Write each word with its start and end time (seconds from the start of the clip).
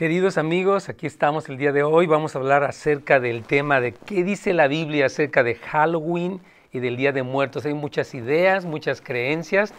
Queridos 0.00 0.38
amigos, 0.38 0.88
aquí 0.88 1.06
estamos 1.06 1.50
el 1.50 1.58
día 1.58 1.72
de 1.72 1.82
hoy. 1.82 2.06
Vamos 2.06 2.34
a 2.34 2.38
hablar 2.38 2.64
acerca 2.64 3.20
del 3.20 3.42
tema 3.42 3.82
de 3.82 3.92
qué 3.92 4.24
dice 4.24 4.54
la 4.54 4.66
Biblia 4.66 5.04
acerca 5.04 5.42
de 5.42 5.56
Halloween 5.56 6.40
y 6.72 6.78
del 6.78 6.96
Día 6.96 7.12
de 7.12 7.22
Muertos. 7.22 7.66
Hay 7.66 7.74
muchas 7.74 8.14
ideas, 8.14 8.64
muchas 8.64 9.02
creencias, 9.02 9.74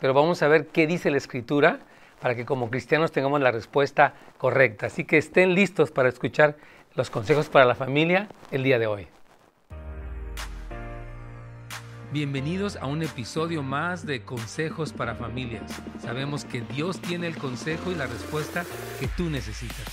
pero 0.00 0.14
vamos 0.14 0.42
a 0.42 0.48
ver 0.48 0.68
qué 0.68 0.86
dice 0.86 1.10
la 1.10 1.18
Escritura 1.18 1.80
para 2.22 2.34
que 2.34 2.46
como 2.46 2.70
cristianos 2.70 3.12
tengamos 3.12 3.42
la 3.42 3.52
respuesta 3.52 4.14
correcta. 4.38 4.86
Así 4.86 5.04
que 5.04 5.18
estén 5.18 5.54
listos 5.54 5.90
para 5.90 6.08
escuchar 6.08 6.56
los 6.94 7.10
consejos 7.10 7.50
para 7.50 7.66
la 7.66 7.74
familia 7.74 8.28
el 8.52 8.62
día 8.62 8.78
de 8.78 8.86
hoy. 8.86 9.08
Bienvenidos 12.16 12.76
a 12.76 12.86
un 12.86 13.02
episodio 13.02 13.62
más 13.62 14.06
de 14.06 14.22
Consejos 14.22 14.90
para 14.94 15.16
Familias. 15.16 15.70
Sabemos 15.98 16.46
que 16.46 16.62
Dios 16.62 16.98
tiene 16.98 17.26
el 17.26 17.36
consejo 17.36 17.92
y 17.92 17.94
la 17.94 18.06
respuesta 18.06 18.64
que 18.98 19.06
tú 19.18 19.28
necesitas. 19.28 19.84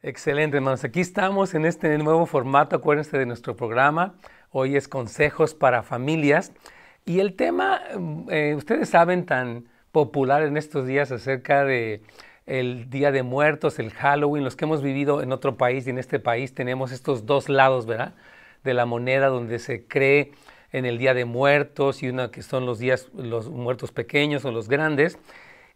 Excelente, 0.00 0.56
hermanos. 0.56 0.82
Aquí 0.82 1.00
estamos 1.00 1.52
en 1.52 1.66
este 1.66 1.98
nuevo 1.98 2.24
formato, 2.24 2.74
acuérdense 2.74 3.18
de 3.18 3.26
nuestro 3.26 3.54
programa. 3.54 4.14
Hoy 4.50 4.76
es 4.76 4.88
Consejos 4.88 5.52
para 5.52 5.82
Familias. 5.82 6.54
Y 7.04 7.20
el 7.20 7.36
tema, 7.36 7.82
eh, 8.30 8.54
ustedes 8.56 8.88
saben, 8.88 9.26
tan 9.26 9.68
popular 9.90 10.42
en 10.42 10.56
estos 10.56 10.86
días 10.86 11.12
acerca 11.12 11.66
de 11.66 12.00
el 12.46 12.90
Día 12.90 13.12
de 13.12 13.22
Muertos, 13.22 13.78
el 13.78 13.90
Halloween, 13.90 14.44
los 14.44 14.56
que 14.56 14.64
hemos 14.64 14.82
vivido 14.82 15.22
en 15.22 15.32
otro 15.32 15.56
país 15.56 15.86
y 15.86 15.90
en 15.90 15.98
este 15.98 16.18
país 16.18 16.54
tenemos 16.54 16.92
estos 16.92 17.26
dos 17.26 17.48
lados, 17.48 17.86
¿verdad? 17.86 18.14
De 18.64 18.74
la 18.74 18.86
moneda 18.86 19.28
donde 19.28 19.58
se 19.58 19.86
cree 19.86 20.32
en 20.72 20.84
el 20.86 20.98
Día 20.98 21.14
de 21.14 21.24
Muertos 21.24 22.02
y 22.02 22.08
una 22.08 22.30
que 22.30 22.42
son 22.42 22.66
los 22.66 22.78
días, 22.78 23.08
los 23.14 23.50
muertos 23.50 23.92
pequeños 23.92 24.44
o 24.44 24.50
los 24.50 24.68
grandes. 24.68 25.18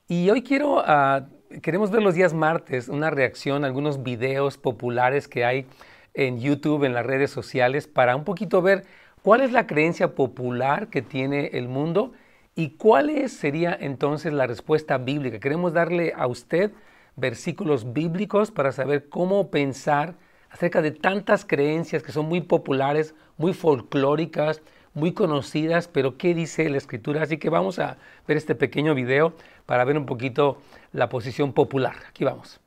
Y 0.08 0.30
hoy 0.30 0.42
quiero, 0.42 0.78
uh, 0.78 1.60
queremos 1.60 1.90
ver 1.90 2.02
los 2.02 2.14
días 2.14 2.32
martes, 2.32 2.88
una 2.88 3.10
reacción, 3.10 3.64
algunos 3.64 4.02
videos 4.02 4.56
populares 4.56 5.28
que 5.28 5.44
hay 5.44 5.66
en 6.14 6.40
YouTube, 6.40 6.84
en 6.84 6.94
las 6.94 7.04
redes 7.04 7.30
sociales, 7.30 7.86
para 7.86 8.16
un 8.16 8.24
poquito 8.24 8.62
ver 8.62 8.84
cuál 9.22 9.42
es 9.42 9.52
la 9.52 9.66
creencia 9.66 10.14
popular 10.14 10.88
que 10.88 11.02
tiene 11.02 11.50
el 11.52 11.68
mundo 11.68 12.12
¿Y 12.58 12.70
cuál 12.70 13.28
sería 13.28 13.76
entonces 13.78 14.32
la 14.32 14.46
respuesta 14.46 14.96
bíblica? 14.96 15.38
Queremos 15.38 15.74
darle 15.74 16.14
a 16.16 16.26
usted 16.26 16.72
versículos 17.14 17.92
bíblicos 17.92 18.50
para 18.50 18.72
saber 18.72 19.10
cómo 19.10 19.50
pensar 19.50 20.14
acerca 20.48 20.80
de 20.80 20.90
tantas 20.90 21.44
creencias 21.44 22.02
que 22.02 22.12
son 22.12 22.26
muy 22.26 22.40
populares, 22.40 23.14
muy 23.36 23.52
folclóricas, 23.52 24.62
muy 24.94 25.12
conocidas, 25.12 25.86
pero 25.86 26.16
¿qué 26.16 26.34
dice 26.34 26.70
la 26.70 26.78
escritura? 26.78 27.22
Así 27.22 27.36
que 27.36 27.50
vamos 27.50 27.78
a 27.78 27.98
ver 28.26 28.38
este 28.38 28.54
pequeño 28.54 28.94
video 28.94 29.34
para 29.66 29.84
ver 29.84 29.98
un 29.98 30.06
poquito 30.06 30.62
la 30.92 31.10
posición 31.10 31.52
popular. 31.52 31.96
Aquí 32.08 32.24
vamos. 32.24 32.58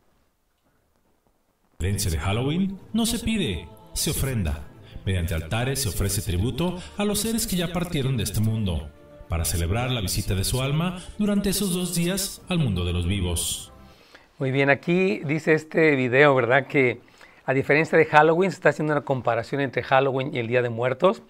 Creencia 1.80 2.12
de 2.12 2.20
Halloween 2.20 2.78
no 2.94 3.08
se 3.08 3.17
pide, 3.17 3.67
se 3.94 4.12
ofrenda. 4.12 4.67
Mediante 5.04 5.34
altares 5.34 5.82
se 5.82 5.90
ofrece 5.90 6.22
tributo 6.22 6.78
a 6.95 7.06
los 7.06 7.22
seres 7.22 7.48
que 7.48 7.56
ya 7.56 7.73
partieron 7.73 8.17
de 8.17 8.23
este 8.23 8.40
mundo 8.40 8.92
para 9.30 9.45
celebrar 9.45 9.91
la 9.91 10.02
visita 10.02 10.35
de 10.35 10.44
su 10.44 10.61
alma 10.61 10.99
durante 11.17 11.49
esos 11.49 11.73
dos 11.73 11.95
días 11.95 12.41
al 12.49 12.58
mundo 12.58 12.83
de 12.83 12.94
los 12.94 13.08
vivos. 13.08 13.71
Muy 14.39 14.52
bien, 14.52 14.69
aquí 14.69 15.19
dice 15.19 15.53
este 15.53 15.95
video, 15.95 16.33
¿verdad? 16.33 16.67
Que 16.67 16.99
a 17.45 17.53
diferencia 17.53 17.97
de 17.97 18.05
Halloween, 18.05 18.52
se 18.52 18.55
está 18.55 18.69
haciendo 18.69 18.94
una 18.94 19.02
comparación 19.02 19.61
entre 19.61 19.83
Halloween 19.83 20.33
y 20.33 20.39
el 20.39 20.47
Día 20.47 20.61
de 20.61 20.69
Muertos. 20.69 21.23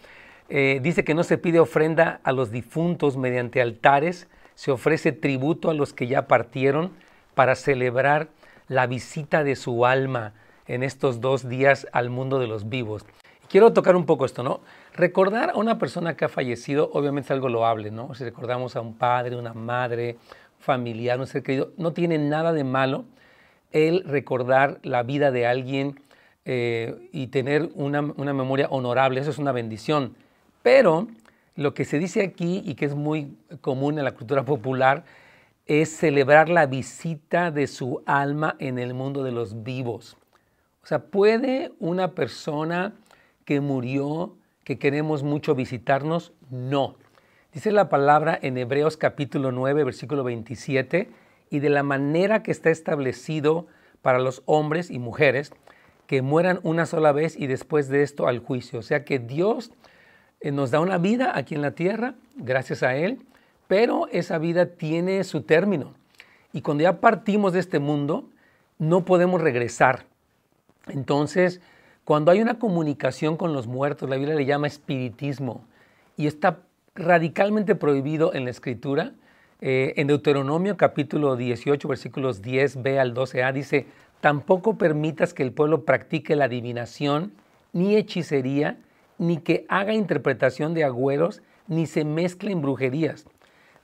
Eh, 0.50 0.80
dice 0.81 1.03
que 1.03 1.14
no 1.14 1.23
se 1.23 1.38
pide 1.38 1.59
ofrenda 1.59 2.19
a 2.23 2.31
los 2.31 2.52
difuntos 2.52 3.17
mediante 3.17 3.61
altares, 3.61 4.28
se 4.56 4.72
ofrece 4.72 5.11
tributo 5.11 5.69
a 5.69 5.73
los 5.73 5.94
que 5.94 6.08
ya 6.08 6.28
partieron 6.28 6.91
para 7.36 7.56
celebrar 7.56 8.30
la 8.67 8.88
visita 8.88 9.44
de 9.44 9.56
su 9.56 9.86
alma 9.86 10.34
en 10.67 10.84
estos 10.84 11.22
dos 11.22 11.47
días 11.47 11.88
al 11.91 12.09
mundo 12.09 12.40
de 12.40 12.47
los 12.47 12.69
vivos. 12.69 13.06
Quiero 13.50 13.74
tocar 13.74 13.95
un 13.95 14.06
poco 14.06 14.25
esto, 14.25 14.44
¿no? 14.44 14.62
Recordar 15.00 15.52
a 15.52 15.56
una 15.56 15.80
persona 15.80 16.18
que 16.18 16.26
ha 16.26 16.28
fallecido, 16.28 16.90
obviamente 16.92 17.28
es 17.28 17.32
algo 17.32 17.48
loable, 17.48 17.90
¿no? 17.90 18.14
Si 18.16 18.26
recordamos 18.26 18.76
a 18.76 18.82
un 18.82 18.96
padre, 18.96 19.38
una 19.38 19.54
madre, 19.54 20.18
familiar, 20.58 21.18
un 21.22 21.26
ser 21.26 21.42
querido, 21.42 21.72
no 21.78 21.94
tiene 21.94 22.18
nada 22.18 22.52
de 22.52 22.66
malo 22.66 23.06
el 23.72 24.04
recordar 24.04 24.82
la 24.84 25.04
vida 25.04 25.32
de 25.32 25.48
alguien 25.48 26.02
eh, 26.44 27.08
y 27.14 27.28
tener 27.28 27.70
una, 27.76 28.02
una 28.02 28.34
memoria 28.34 28.68
honorable, 28.72 29.22
eso 29.22 29.30
es 29.30 29.38
una 29.38 29.54
bendición. 29.54 30.18
Pero 30.64 31.08
lo 31.56 31.74
que 31.74 31.86
se 31.86 31.98
dice 31.98 32.22
aquí 32.22 32.62
y 32.66 32.76
que 32.76 32.84
es 32.84 32.94
muy 32.94 33.38
común 33.62 34.00
en 34.00 34.04
la 34.04 34.12
cultura 34.12 34.44
popular 34.44 35.06
es 35.66 35.96
celebrar 35.96 36.50
la 36.50 36.66
visita 36.66 37.52
de 37.52 37.68
su 37.68 38.04
alma 38.06 38.58
en 38.60 38.78
el 38.78 38.94
mundo 38.94 39.24
de 39.24 39.31
los 39.31 39.64
vivos. 39.64 40.18
O 40.84 40.88
sea, 40.88 41.06
puede 41.06 41.72
una 41.80 42.12
persona 42.16 42.96
que 43.46 43.62
murió, 43.62 44.36
que 44.69 44.78
queremos 44.78 45.24
mucho 45.24 45.56
visitarnos? 45.56 46.31
No. 46.52 46.94
Dice 47.52 47.72
la 47.72 47.90
palabra 47.90 48.38
en 48.40 48.56
Hebreos 48.56 48.97
capítulo 48.97 49.52
9, 49.52 49.84
versículo 49.84 50.24
27, 50.24 51.09
y 51.50 51.59
de 51.59 51.69
la 51.72 51.81
manera 51.81 52.44
que 52.44 52.52
está 52.52 52.69
establecido 52.69 53.66
para 54.03 54.19
los 54.19 54.44
hombres 54.46 54.91
y 54.91 55.00
mujeres, 55.00 55.53
que 56.06 56.22
mueran 56.22 56.59
una 56.62 56.85
sola 56.85 57.12
vez 57.12 57.35
y 57.35 57.47
después 57.47 57.90
de 57.90 58.03
esto 58.03 58.28
al 58.28 58.38
juicio. 58.38 58.78
O 58.78 58.84
sea 58.84 59.06
que 59.06 59.18
Dios 59.18 59.72
eh, 60.40 60.52
nos 60.52 60.69
da 60.69 60.81
una 60.81 61.00
vida 61.00 61.36
aquí 61.36 61.56
en 61.56 61.63
la 61.63 61.72
tierra, 61.72 62.13
gracias 62.36 62.84
a 62.84 62.96
Él, 62.96 63.25
pero 63.68 64.07
esa 64.12 64.38
vida 64.38 64.68
tiene 64.68 65.24
su 65.24 65.41
término. 65.41 65.96
Y 66.53 66.62
cuando 66.62 66.84
ya 66.84 67.01
partimos 67.01 67.53
de 67.53 67.59
este 67.62 67.80
mundo, 67.80 68.30
no 68.78 69.03
podemos 69.03 69.41
regresar. 69.41 70.06
Entonces, 70.86 71.59
cuando 72.09 72.31
hay 72.31 72.42
una 72.42 72.58
comunicación 72.58 73.38
con 73.38 73.53
los 73.53 73.68
muertos, 73.68 74.09
la 74.09 74.16
Biblia 74.16 74.34
le 74.34 74.47
llama 74.47 74.66
espiritismo 74.66 75.64
y 76.18 76.25
está 76.25 76.62
radicalmente 76.96 77.75
prohibido 77.75 78.34
en 78.34 78.46
la 78.46 78.50
escritura. 78.50 79.14
Eh, 79.62 79.94
en 79.96 80.08
Deuteronomio 80.08 80.75
capítulo 80.75 81.36
18, 81.36 81.88
versículos 81.88 82.42
10b 82.42 82.98
al 82.98 83.14
12a 83.14 83.53
dice, 83.53 83.86
tampoco 84.22 84.75
permitas 84.75 85.36
que 85.36 85.44
el 85.44 85.52
pueblo 85.52 85.86
practique 85.86 86.36
la 86.36 86.46
adivinación, 86.46 87.31
ni 87.74 87.96
hechicería, 87.96 88.80
ni 89.19 89.38
que 89.38 89.68
haga 89.69 89.94
interpretación 89.94 90.74
de 90.74 90.86
agüeros, 90.86 91.44
ni 91.68 91.86
se 91.86 92.06
mezcle 92.06 92.52
en 92.52 92.64
brujerías, 92.64 93.28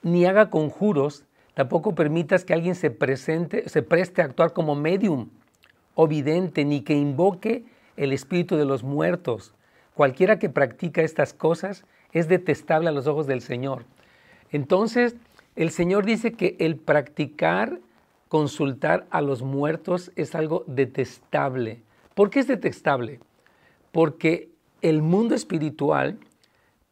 ni 0.01 0.25
haga 0.25 0.49
conjuros, 0.49 1.25
tampoco 1.53 1.93
permitas 1.93 2.43
que 2.43 2.55
alguien 2.55 2.73
se, 2.73 2.89
presente, 2.89 3.69
se 3.69 3.83
preste 3.83 4.23
a 4.23 4.25
actuar 4.25 4.51
como 4.53 4.73
medium 4.73 5.29
o 5.93 6.07
vidente, 6.07 6.65
ni 6.65 6.81
que 6.81 6.95
invoque 6.95 7.65
el 7.97 8.13
espíritu 8.13 8.55
de 8.55 8.65
los 8.65 8.83
muertos. 8.83 9.53
Cualquiera 9.93 10.39
que 10.39 10.49
practica 10.49 11.01
estas 11.01 11.33
cosas 11.33 11.85
es 12.11 12.27
detestable 12.27 12.89
a 12.89 12.91
los 12.91 13.07
ojos 13.07 13.27
del 13.27 13.41
Señor. 13.41 13.85
Entonces, 14.51 15.15
el 15.55 15.71
Señor 15.71 16.05
dice 16.05 16.33
que 16.33 16.55
el 16.59 16.75
practicar, 16.75 17.79
consultar 18.27 19.05
a 19.09 19.21
los 19.21 19.41
muertos 19.41 20.11
es 20.15 20.35
algo 20.35 20.63
detestable. 20.67 21.81
¿Por 22.13 22.29
qué 22.29 22.39
es 22.39 22.47
detestable? 22.47 23.19
Porque 23.91 24.49
el 24.81 25.01
mundo 25.01 25.35
espiritual 25.35 26.17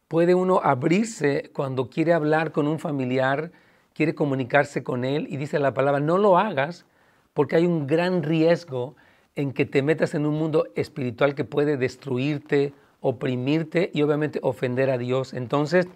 puede 0.08 0.34
uno 0.34 0.60
abrirse 0.62 1.50
cuando 1.52 1.90
quiere 1.90 2.12
hablar 2.12 2.52
con 2.52 2.66
un 2.66 2.78
familiar, 2.78 3.52
quiere 3.94 4.14
comunicarse 4.14 4.82
con 4.82 5.04
él 5.04 5.26
y 5.30 5.36
dice 5.36 5.58
la 5.58 5.74
palabra, 5.74 6.00
no 6.00 6.18
lo 6.18 6.38
hagas 6.38 6.86
porque 7.34 7.56
hay 7.56 7.66
un 7.66 7.86
gran 7.86 8.22
riesgo 8.22 8.96
en 9.36 9.52
que 9.52 9.66
te 9.66 9.82
metas 9.82 10.14
en 10.14 10.26
un 10.26 10.34
mundo 10.34 10.66
espiritual 10.74 11.34
que 11.34 11.44
puede 11.44 11.76
destruirte, 11.76 12.72
oprimirte 13.00 13.90
y 13.92 14.02
obviamente 14.02 14.38
ofender 14.42 14.90
a 14.90 14.98
Dios. 14.98 15.34
Entonces, 15.34 15.86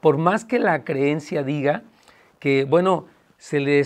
por 0.00 0.18
más 0.18 0.44
que 0.44 0.58
la 0.58 0.84
creencia 0.84 1.42
diga 1.42 1.82
que, 2.38 2.64
bueno, 2.64 3.06
eh, 3.50 3.84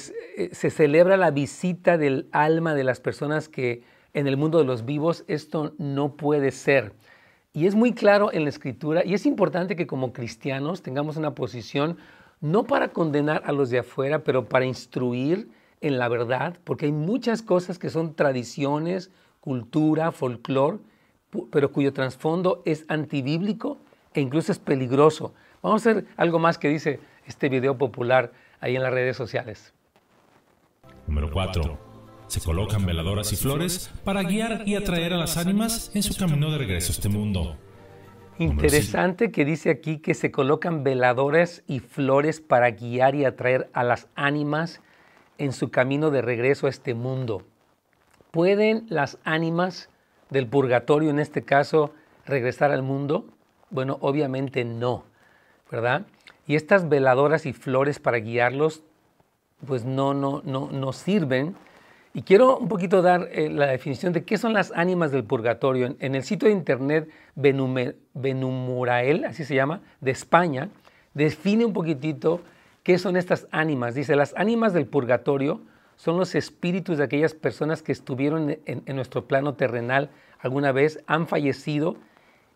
se 0.53 0.71
celebra 0.71 1.17
la 1.17 1.31
visita 1.31 1.97
del 1.99 2.29
alma 2.33 2.75
de 2.75 2.85
las 2.85 3.01
personas 3.01 3.49
que 3.49 3.83
en 4.13 4.27
el 4.27 4.37
mundo 4.37 4.59
de 4.59 4.65
los 4.65 4.85
vivos, 4.85 5.25
esto 5.29 5.75
no 5.79 6.17
puede 6.17 6.51
ser. 6.51 6.93
Y 7.53 7.67
es 7.67 7.75
muy 7.75 7.93
claro 7.93 8.33
en 8.33 8.45
la 8.45 8.51
escritura 8.51 9.03
y 9.05 9.15
es 9.15 9.25
importante 9.25 9.77
que 9.77 9.87
como 9.87 10.13
cristianos 10.13 10.83
tengamos 10.83 11.17
una 11.17 11.35
posición 11.35 11.97
no 12.41 12.65
para 12.65 12.89
condenar 12.89 13.43
a 13.47 13.53
los 13.53 13.71
de 13.71 13.79
afuera, 13.79 14.25
pero 14.25 14.47
para 14.47 14.67
instruir 14.67 15.49
en 15.87 15.99
la 15.99 16.09
verdad, 16.09 16.59
porque 16.65 16.87
hay 16.87 16.93
muchas 16.93 17.43
cosas 17.43 17.79
que 17.79 17.91
son 17.91 18.15
tradiciones, 18.15 19.11
cultura, 19.41 20.13
folclore, 20.13 20.79
pero 21.51 21.73
cuyo 21.73 21.93
trasfondo 21.93 22.63
es 22.65 22.85
antibíblico 22.89 23.79
e 24.15 24.21
incluso 24.21 24.53
es 24.53 24.59
peligroso. 24.59 25.35
Vamos 25.63 25.87
a 25.87 25.95
ver 25.95 26.07
algo 26.17 26.39
más 26.39 26.59
que 26.59 26.69
dice 26.69 27.01
este 27.27 27.49
video 27.49 27.77
popular 27.77 28.33
ahí 28.61 28.77
en 28.77 28.83
las 28.83 28.93
redes 28.93 29.17
sociales. 29.17 29.75
Número 31.07 31.31
4. 31.31 31.79
Se 32.27 32.41
colocan 32.41 32.85
veladoras 32.85 33.33
y 33.33 33.37
flores 33.37 33.91
para 34.05 34.23
guiar 34.23 34.67
y 34.67 34.75
atraer 34.75 35.13
a 35.13 35.17
las 35.17 35.37
ánimas 35.37 35.91
en 35.95 36.03
su 36.03 36.17
camino 36.17 36.51
de 36.51 36.59
regreso 36.59 36.93
a 36.93 36.95
este 36.95 37.09
mundo. 37.09 37.57
Interesante 38.39 39.31
que 39.31 39.45
dice 39.45 39.71
aquí 39.71 39.99
que 39.99 40.15
se 40.15 40.31
colocan 40.31 40.85
veladores 40.85 41.63
y 41.67 41.79
flores 41.79 42.41
para 42.41 42.71
guiar 42.71 43.15
y 43.15 43.25
atraer 43.25 43.71
a 43.73 43.83
las 43.83 44.09
ánimas 44.15 44.83
en 45.39 45.53
su 45.53 45.71
camino 45.71 46.11
de 46.11 46.23
regreso 46.23 46.67
a 46.67 46.71
este 46.71 46.95
mundo. 46.95 47.43
¿Pueden 48.31 48.87
las 48.89 49.19
ánimas 49.25 49.89
del 50.31 50.47
purgatorio, 50.47 51.11
en 51.11 51.19
este 51.19 51.43
caso, 51.43 51.93
regresar 52.25 52.71
al 52.71 52.83
mundo? 52.83 53.27
Bueno, 53.71 53.99
obviamente 54.01 54.65
no, 54.65 55.05
¿verdad? 55.71 56.07
Y 56.47 56.57
estas 56.57 56.89
veladoras 56.89 57.47
y 57.47 57.53
flores 57.53 57.99
para 57.99 58.19
guiarlos, 58.19 58.83
pues 59.67 59.85
no, 59.85 60.15
no, 60.15 60.43
no, 60.45 60.69
no 60.71 60.93
sirven 60.93 61.57
y 62.17 62.23
quiero 62.23 62.57
un 62.57 62.69
poquito 62.69 63.03
dar 63.03 63.29
eh, 63.31 63.51
la 63.51 63.67
definición 63.67 64.15
de 64.15 64.25
qué 64.25 64.39
son 64.39 64.55
las 64.55 64.73
ánimas 64.75 65.13
del 65.13 65.23
purgatorio. 65.23 65.97
En, 66.01 66.15
el 66.15 66.23
sitio 66.23 66.49
de 66.49 66.55
internet 66.55 67.11
Benumurael, 67.35 69.27
así 69.27 69.45
se 69.45 69.55
llama, 69.55 69.83
de 70.01 70.13
España, 70.13 70.71
define 71.13 71.67
un 71.67 71.75
poquitito 71.75 72.41
qué 72.87 72.99
son 72.99 73.17
estas 73.17 73.49
ánimas. 73.51 73.97
Dice, 73.97 74.15
las 74.15 74.33
ánimas 74.37 74.73
del 74.73 74.87
purgatorio 74.87 75.61
son 75.97 76.19
los 76.19 76.37
espíritus 76.37 76.99
de 76.99 77.03
aquellas 77.03 77.35
personas 77.35 77.83
que 77.83 77.91
estuvieron 77.91 78.59
en, 78.65 78.95
nuestro 78.95 79.27
plano 79.27 79.55
terrenal 79.55 80.11
alguna 80.39 80.71
vez, 80.71 81.03
han 81.09 81.27
fallecido 81.27 81.97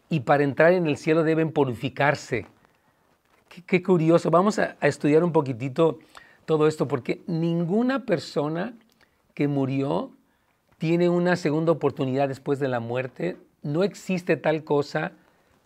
y 0.09 0.21
para 0.21 0.44
entrar 0.44 0.73
en 0.73 0.87
el 0.87 0.99
cielo 0.99 1.25
deben 1.25 1.50
purificarse. 1.50 2.47
Qué, 3.67 3.82
curioso. 3.82 4.31
Vamos 4.31 4.61
a 4.61 4.77
estudiar 4.82 5.25
un 5.25 5.32
poquitito 5.32 5.99
todo 6.44 6.69
esto 6.69 6.87
porque 6.87 7.23
ninguna 7.26 8.06
persona 8.06 8.75
que 9.35 9.49
murió 9.49 10.12
tiene 10.79 11.09
una 11.09 11.35
segunda 11.35 11.73
oportunidad 11.73 12.29
después 12.29 12.61
de 12.61 12.69
la 12.69 12.79
muerte. 12.79 13.37
No 13.62 13.83
existe 13.83 14.37
tal 14.37 14.62
cosa 14.62 15.11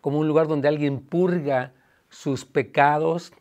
como 0.01 0.21
un 0.21 0.27
lugar 0.27 0.49
donde 0.49 0.69
alguien 0.69 1.01
purga 1.01 1.75
sus 2.09 2.47
pecados 2.47 3.35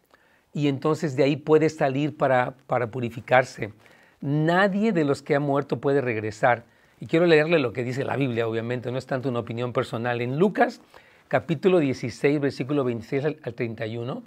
y 0.53 0.67
entonces 0.67 1.15
de 1.15 1.23
ahí 1.23 1.35
puede 1.35 1.69
salir 1.69 2.15
para, 2.15 2.53
para 2.67 2.88
purificarse. 2.88 3.73
Nadie 4.21 4.94
de 4.94 5.03
los 5.03 5.21
que 5.21 5.35
ha 5.35 5.39
muerto 5.39 5.81
puede 5.81 6.00
regresar. 6.00 6.63
Y 7.00 7.07
quiero 7.07 7.25
leerle 7.25 7.59
lo 7.59 7.73
que 7.73 7.83
dice 7.83 8.05
la 8.05 8.15
Biblia, 8.15 8.47
obviamente, 8.47 8.91
no 8.91 8.97
es 8.97 9.05
tanto 9.05 9.29
una 9.29 9.39
opinión 9.39 9.73
personal. 9.73 10.21
En 10.21 10.38
Lucas 10.38 10.79
capítulo 11.27 11.79
16, 11.79 12.39
versículo 12.39 12.83
26 12.83 13.25
al 13.25 13.53
31, 13.55 14.23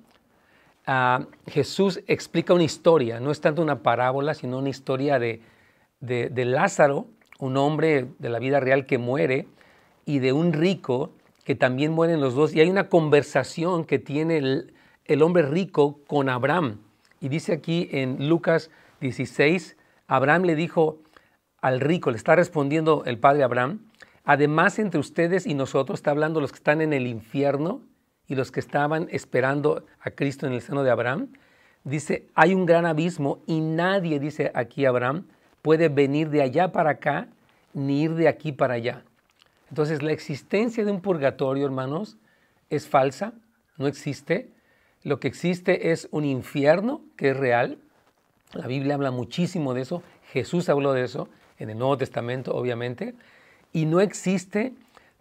ah, 0.87 1.27
Jesús 1.47 2.03
explica 2.09 2.53
una 2.53 2.65
historia, 2.65 3.21
no 3.21 3.31
es 3.31 3.41
tanto 3.41 3.63
una 3.63 3.83
parábola, 3.83 4.35
sino 4.35 4.59
una 4.59 4.69
historia 4.69 5.19
de, 5.19 5.41
de, 6.01 6.45
Lázaro, 6.45 7.07
un 7.39 7.57
hombre 7.57 8.09
de 8.19 8.29
la 8.29 8.41
vida 8.41 8.61
real 8.61 8.87
que 8.87 8.99
muere, 8.99 9.47
y 10.05 10.19
de 10.19 10.33
un 10.33 10.53
rico 10.53 11.13
que 11.45 11.55
también 11.55 11.93
mueren 11.93 12.21
los 12.21 12.35
dos. 12.35 12.55
Y 12.55 12.61
hay 12.61 12.69
una 12.69 12.89
conversación 12.89 13.85
que 13.85 13.99
tiene 13.99 14.39
el, 14.39 14.75
el 15.09 15.23
hombre 15.23 15.43
rico 15.43 16.01
con 16.07 16.29
Abraham. 16.29 16.81
Y 17.21 17.29
dice 17.29 17.53
aquí 17.53 17.89
en 17.93 18.29
Lucas 18.29 18.71
16, 19.01 19.77
Abraham 20.07 20.43
le 20.43 20.55
dijo 20.55 21.01
al 21.61 21.81
rico, 21.81 22.11
le 22.11 22.17
está 22.17 22.37
respondiendo 22.37 23.03
el 23.07 23.19
padre 23.19 23.43
Abraham, 23.43 23.81
además 24.25 24.79
entre 24.79 25.01
ustedes 25.01 25.47
y 25.47 25.55
nosotros, 25.55 25.99
está 25.99 26.11
hablando 26.11 26.41
los 26.41 26.53
que 26.53 26.59
están 26.59 26.81
en 26.81 26.93
el 26.93 27.07
infierno 27.07 27.81
y 28.29 28.35
los 28.35 28.53
que 28.53 28.61
estaban 28.61 29.09
esperando 29.11 29.85
a 30.01 30.11
Cristo 30.11 30.47
en 30.47 30.53
el 30.53 30.61
seno 30.61 30.83
de 30.83 30.91
Abraham, 30.91 31.29
dice, 31.85 32.27
hay 32.35 32.55
un 32.55 32.67
gran 32.67 32.87
abismo 32.87 33.43
y 33.47 33.61
nadie, 33.61 34.19
dice 34.19 34.51
aquí 34.55 34.85
Abraham, 34.85 35.27
puede 35.63 35.89
venir 35.89 36.31
de 36.31 36.43
allá 36.43 36.73
para 36.73 36.91
acá 36.91 37.29
ni 37.73 38.03
ir 38.03 38.15
de 38.15 38.29
aquí 38.29 38.53
para 38.53 38.75
allá. 38.75 39.05
Entonces 39.69 40.03
la 40.03 40.13
existencia 40.13 40.85
de 40.85 40.91
un 40.91 41.01
purgatorio, 41.01 41.65
hermanos, 41.65 42.17
es 42.71 42.89
falsa, 42.89 43.33
no 43.77 43.87
existe. 43.87 44.51
Lo 45.07 45.21
que 45.21 45.29
existe 45.29 45.93
es 45.93 46.09
un 46.11 46.25
infierno 46.25 47.01
que 47.15 47.31
es 47.31 47.37
real. 47.37 47.79
La 48.55 48.67
Biblia 48.67 48.97
habla 48.97 49.13
muchísimo 49.13 49.73
de 49.73 49.83
eso, 49.83 50.03
Jesús 50.33 50.69
habló 50.69 50.95
de 50.95 51.05
eso 51.05 51.29
en 51.61 51.71
el 51.71 51.79
Nuevo 51.79 51.97
Testamento, 51.97 52.53
obviamente, 52.57 53.15
y 53.73 53.87
no 53.87 54.01
existe 54.01 54.73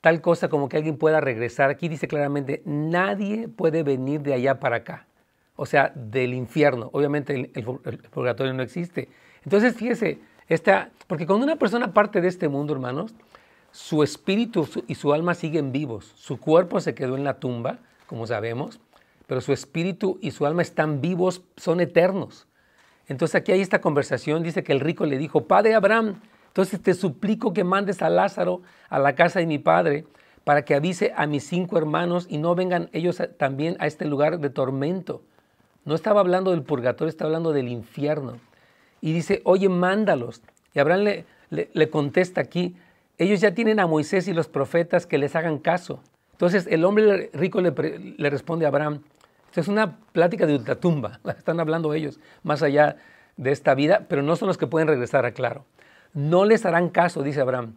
tal 0.01 0.21
cosa 0.21 0.49
como 0.49 0.69
que 0.69 0.77
alguien 0.77 0.97
pueda 0.97 1.21
regresar. 1.21 1.69
Aquí 1.69 1.87
dice 1.87 2.07
claramente, 2.07 2.63
nadie 2.65 3.47
puede 3.47 3.83
venir 3.83 4.21
de 4.21 4.33
allá 4.33 4.59
para 4.59 4.77
acá, 4.77 5.05
o 5.55 5.67
sea, 5.67 5.91
del 5.93 6.33
infierno. 6.33 6.89
Obviamente 6.91 7.51
el, 7.53 7.63
purgatorio 8.09 8.53
no 8.53 8.63
existe. 8.63 9.07
Entonces, 9.43 9.75
fíjese, 9.75 10.17
porque 11.05 11.27
cuando 11.27 11.45
una 11.45 11.57
persona 11.57 11.93
parte 11.93 12.21
de 12.21 12.27
este 12.27 12.49
mundo, 12.49 12.73
hermanos, 12.73 13.13
su 13.71 14.01
espíritu 14.01 14.67
y 14.87 14.95
su 14.95 15.13
alma 15.13 15.35
siguen 15.35 15.71
vivos. 15.71 16.11
Su 16.15 16.39
cuerpo 16.39 16.79
se 16.79 16.95
quedó 16.95 17.15
en 17.15 17.23
la 17.23 17.35
tumba, 17.35 17.77
como 18.07 18.25
sabemos, 18.25 18.79
pero 19.27 19.41
su 19.41 19.53
espíritu 19.53 20.17
y 20.21 20.31
su 20.31 20.45
alma 20.45 20.61
están 20.61 21.01
vivos, 21.01 21.43
son 21.57 21.79
eternos. 21.81 22.47
Entonces 23.07 23.35
aquí 23.35 23.51
hay 23.51 23.61
esta 23.61 23.81
conversación, 23.81 24.43
dice 24.43 24.63
que 24.63 24.73
el 24.73 24.79
rico 24.79 25.05
le 25.05 25.17
dijo, 25.17 25.45
Padre 25.45 25.75
Abraham, 25.75 26.21
entonces 26.47 26.81
te 26.81 26.93
suplico 26.93 27.53
que 27.53 27.63
mandes 27.63 28.01
a 28.01 28.09
Lázaro 28.09 28.61
a 28.89 28.97
la 28.97 29.13
casa 29.13 29.39
de 29.39 29.45
mi 29.45 29.59
padre 29.59 30.05
para 30.45 30.63
que 30.63 30.75
avise 30.75 31.11
a 31.15 31.27
mis 31.27 31.45
cinco 31.45 31.77
hermanos 31.77 32.27
y 32.29 32.37
no 32.37 32.55
vengan 32.55 32.89
ellos 32.93 33.21
también 33.37 33.75
a 33.79 33.87
este 33.87 34.05
lugar 34.05 34.39
de 34.39 34.49
tormento. 34.49 35.21
No 35.83 35.95
estaba 35.95 36.21
hablando 36.21 36.51
del 36.51 36.63
purgatorio, 36.63 37.09
estaba 37.09 37.29
hablando 37.29 37.51
del 37.51 37.67
infierno 37.67 38.37
y 39.01 39.11
dice, 39.11 39.41
oye, 39.43 39.69
mándalos. 39.69 40.41
Y 40.73 40.79
Abraham 40.79 41.01
le, 41.01 41.25
le, 41.49 41.89
contesta 41.89 42.41
aquí, 42.41 42.75
ellos 43.17 43.41
ya 43.41 43.53
tienen 43.53 43.79
a 43.79 43.87
Moisés 43.87 44.27
y 44.27 44.33
los 44.33 44.47
profetas 44.47 45.05
que 45.05 45.17
les 45.17 45.35
hagan 45.35 45.59
caso. 45.59 46.01
Entonces 46.31 46.67
el 46.69 46.85
hombre 46.85 47.29
rico 47.33 47.61
le, 47.61 47.73
le 48.17 48.29
responde 48.29 48.65
a 48.65 48.69
Abraham, 48.69 49.01
es 49.61 49.67
una 49.67 49.97
plática 50.11 50.45
de 50.45 50.55
ultratumba, 50.55 51.19
están 51.37 51.59
hablando 51.59 51.93
ellos 51.93 52.19
más 52.43 52.63
allá 52.63 52.97
de 53.37 53.51
esta 53.51 53.75
vida, 53.75 54.05
pero 54.07 54.21
no 54.21 54.35
son 54.35 54.47
los 54.47 54.57
que 54.57 54.67
pueden 54.67 54.87
regresar, 54.87 55.25
a 55.25 55.31
claro. 55.31 55.65
No 56.13 56.45
les 56.45 56.65
harán 56.65 56.89
caso, 56.89 57.23
dice 57.23 57.41
Abraham. 57.41 57.75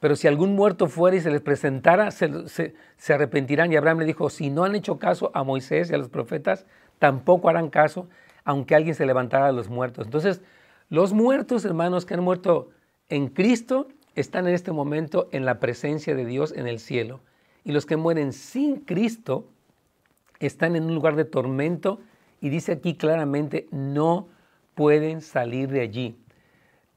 Pero 0.00 0.16
si 0.16 0.28
algún 0.28 0.54
muerto 0.54 0.88
fuera 0.88 1.16
y 1.16 1.20
se 1.20 1.30
les 1.30 1.40
presentara, 1.40 2.10
se, 2.10 2.48
se, 2.48 2.74
se, 2.96 3.14
arrepentirán. 3.14 3.72
Y 3.72 3.76
Abraham 3.76 4.00
le 4.00 4.04
dijo, 4.04 4.28
si 4.28 4.50
no 4.50 4.64
han 4.64 4.74
hecho 4.74 4.98
caso 4.98 5.30
a 5.32 5.42
Moisés 5.42 5.90
y 5.90 5.94
a 5.94 5.98
los 5.98 6.08
profetas, 6.08 6.66
tampoco 6.98 7.48
harán 7.48 7.70
caso, 7.70 8.08
aunque 8.44 8.74
alguien 8.74 8.94
se 8.94 9.06
levantara 9.06 9.46
de 9.46 9.52
los 9.52 9.68
muertos. 9.68 10.04
Entonces, 10.04 10.42
los 10.88 11.12
muertos, 11.12 11.64
hermanos, 11.64 12.04
que 12.04 12.14
han 12.14 12.22
muerto 12.22 12.70
en 13.08 13.28
Cristo, 13.28 13.88
están 14.14 14.46
en 14.46 14.54
este 14.54 14.72
momento 14.72 15.28
en 15.32 15.44
la 15.44 15.60
presencia 15.60 16.14
de 16.14 16.24
Dios 16.24 16.52
en 16.52 16.66
el 16.66 16.78
cielo. 16.78 17.20
Y 17.64 17.72
los 17.72 17.86
que 17.86 17.96
mueren 17.96 18.32
sin 18.32 18.80
Cristo 18.80 19.48
están 20.40 20.76
en 20.76 20.84
un 20.84 20.94
lugar 20.94 21.16
de 21.16 21.24
tormento 21.24 22.00
y 22.40 22.48
dice 22.48 22.72
aquí 22.72 22.94
claramente, 22.94 23.66
no 23.70 24.28
pueden 24.74 25.20
salir 25.20 25.70
de 25.70 25.80
allí. 25.80 26.16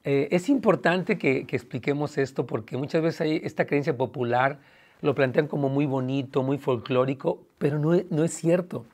Eh, 0.04 0.30
es 0.32 0.50
importante 0.50 1.18
que, 1.18 1.46
expliquemos 1.50 2.18
esto 2.18 2.46
porque 2.46 2.78
muchas 2.78 3.02
veces 3.02 3.22
hay 3.22 3.42
esta 3.44 3.66
creencia 3.66 3.96
popular, 3.96 4.60
lo 5.02 5.16
plantean 5.16 5.48
como 5.48 5.70
muy 5.70 5.86
bonito, 5.86 6.44
muy 6.44 6.58
folclórico, 6.58 7.42
pero 7.58 7.80
no, 7.80 8.00
no 8.10 8.24
es 8.24 8.34
cierto. 8.34 8.86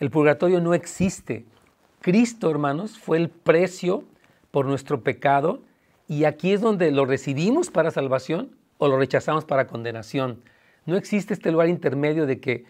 El 0.00 0.10
purgatorio 0.10 0.60
no 0.60 0.74
existe. 0.74 1.44
Cristo, 2.00 2.50
hermanos, 2.50 2.98
fue 2.98 3.18
el 3.18 3.28
precio 3.28 4.04
por 4.50 4.66
nuestro 4.66 5.02
pecado 5.02 5.60
y 6.06 6.24
aquí 6.24 6.52
es 6.52 6.60
donde 6.60 6.90
lo 6.90 7.04
recibimos 7.04 7.70
para 7.70 7.90
salvación 7.90 8.50
o 8.78 8.88
lo 8.88 8.98
rechazamos 8.98 9.44
para 9.44 9.66
condenación. 9.66 10.40
No 10.86 10.96
existe 10.96 11.34
este 11.34 11.52
lugar 11.52 11.68
intermedio 11.68 12.26
de 12.26 12.40
que, 12.40 12.64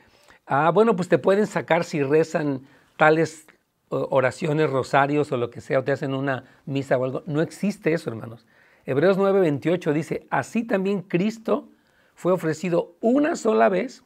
ah, 0.49 0.71
bueno, 0.71 0.97
pues 0.97 1.09
te 1.09 1.19
pueden 1.19 1.47
sacar 1.47 1.85
si 1.85 2.03
rezan 2.03 2.63
tales 2.97 3.47
oraciones, 3.91 4.71
rosarios 4.71 5.31
o 5.33 5.37
lo 5.37 5.51
que 5.51 5.61
sea, 5.61 5.79
o 5.79 5.85
te 5.85 5.93
hacen 5.93 6.15
una 6.15 6.45
misa 6.67 6.99
o 6.99 7.05
algo. 7.05 7.23
No 7.27 7.41
existe 7.41 7.93
eso, 7.93 8.11
hermanos. 8.11 8.47
Hebreos 8.85 9.19
9:28 9.19 9.93
dice, 9.93 10.27
así 10.31 10.65
también 10.65 11.03
Cristo 11.03 11.69
fue 12.15 12.33
ofrecido 12.33 12.95
una 13.01 13.37
sola 13.37 13.69
vez 13.69 14.03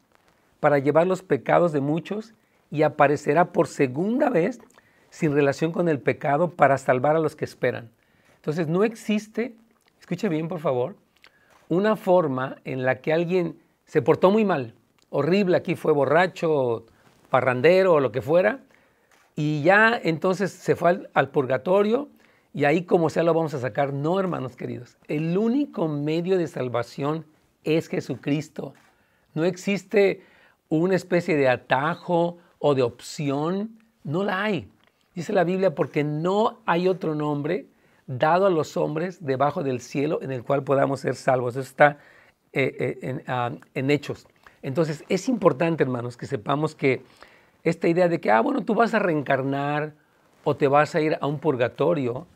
para 0.60 0.78
llevar 0.78 1.06
los 1.06 1.22
pecados 1.22 1.72
de 1.72 1.80
muchos 1.80 2.34
y 2.70 2.82
aparecerá 2.82 3.52
por 3.52 3.68
segunda 3.68 4.28
vez 4.28 4.60
sin 5.10 5.32
relación 5.32 5.72
con 5.72 5.88
el 5.88 6.00
pecado 6.00 6.50
para 6.50 6.78
salvar 6.78 7.16
a 7.16 7.20
los 7.20 7.36
que 7.36 7.44
esperan. 7.44 7.90
Entonces 8.36 8.66
no 8.68 8.82
existe, 8.84 9.54
escuche 10.00 10.28
bien 10.28 10.48
por 10.48 10.60
favor, 10.60 10.96
una 11.68 11.96
forma 11.96 12.56
en 12.64 12.84
la 12.84 13.00
que 13.00 13.12
alguien 13.12 13.56
se 13.84 14.02
portó 14.02 14.30
muy 14.30 14.44
mal, 14.44 14.74
horrible, 15.12 15.56
aquí 15.56 15.76
fue 15.76 15.92
borracho, 15.92 16.86
parrandero 17.30 17.94
o 17.94 18.00
lo 18.00 18.10
que 18.10 18.22
fuera, 18.22 18.60
y 19.36 19.62
ya 19.62 19.98
entonces 20.02 20.50
se 20.50 20.74
fue 20.74 21.08
al, 21.14 21.30
purgatorio 21.30 22.08
y 22.52 22.64
ahí 22.64 22.84
como 22.84 23.08
sea 23.08 23.22
lo 23.22 23.32
vamos 23.32 23.54
a 23.54 23.60
sacar. 23.60 23.92
No, 23.92 24.18
hermanos 24.18 24.56
queridos, 24.56 24.98
el 25.08 25.38
único 25.38 25.86
medio 25.88 26.36
de 26.36 26.48
salvación 26.48 27.24
es 27.64 27.88
Jesucristo. 27.88 28.74
No 29.34 29.44
existe 29.44 30.22
una 30.68 30.96
especie 30.96 31.36
de 31.36 31.48
atajo 31.48 32.38
o 32.58 32.74
de 32.74 32.82
opción, 32.82 33.78
no 34.04 34.24
la 34.24 34.42
hay. 34.42 34.70
Dice 35.14 35.32
la 35.32 35.44
Biblia, 35.44 35.74
porque 35.74 36.04
no 36.04 36.60
hay 36.66 36.88
otro 36.88 37.14
nombre 37.14 37.66
dado 38.06 38.46
a 38.46 38.50
los 38.50 38.76
hombres 38.76 39.24
debajo 39.24 39.62
del 39.62 39.80
cielo 39.80 40.20
en 40.22 40.32
el 40.32 40.42
cual 40.42 40.64
podamos 40.64 41.00
ser 41.00 41.14
salvos. 41.14 41.54
Eso 41.54 41.60
está 41.60 41.98
eh, 42.52 42.98
eh, 43.02 43.24
ah, 43.26 43.52
en, 43.74 43.90
Hechos. 43.90 44.26
Entonces 44.62 45.04
es 45.08 45.28
importante, 45.28 45.82
hermanos, 45.82 46.16
que 46.16 46.26
sepamos 46.26 46.74
que 46.74 47.02
esta 47.64 47.88
idea 47.88 48.08
de 48.08 48.20
que, 48.20 48.30
ah, 48.30 48.40
bueno, 48.40 48.64
tú 48.64 48.74
vas 48.74 48.94
a 48.94 48.98
reencarnar 48.98 49.94
o 50.44 50.56
te 50.56 50.68
vas 50.68 50.94
a 50.94 51.00
ir 51.00 51.18
a 51.20 51.26
un 51.26 51.38
purgatorio, 51.38 52.26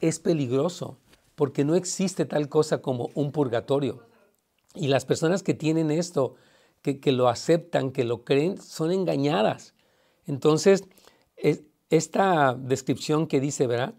es 0.00 0.18
peligroso, 0.18 0.98
porque 1.34 1.64
no 1.64 1.74
existe 1.74 2.24
tal 2.24 2.48
cosa 2.48 2.82
como 2.82 3.10
un 3.14 3.32
purgatorio. 3.32 4.02
Y 4.74 4.88
las 4.88 5.04
personas 5.06 5.42
que 5.42 5.54
tienen 5.54 5.90
esto, 5.90 6.34
que, 6.82 7.12
lo 7.12 7.28
aceptan, 7.28 7.90
que 7.90 8.04
lo 8.04 8.24
creen, 8.24 8.60
son 8.60 8.92
engañadas. 8.92 9.74
Entonces, 10.26 10.84
esta 11.90 12.54
descripción 12.54 13.26
que 13.26 13.40
dice, 13.40 13.66
¿verdad? 13.66 13.94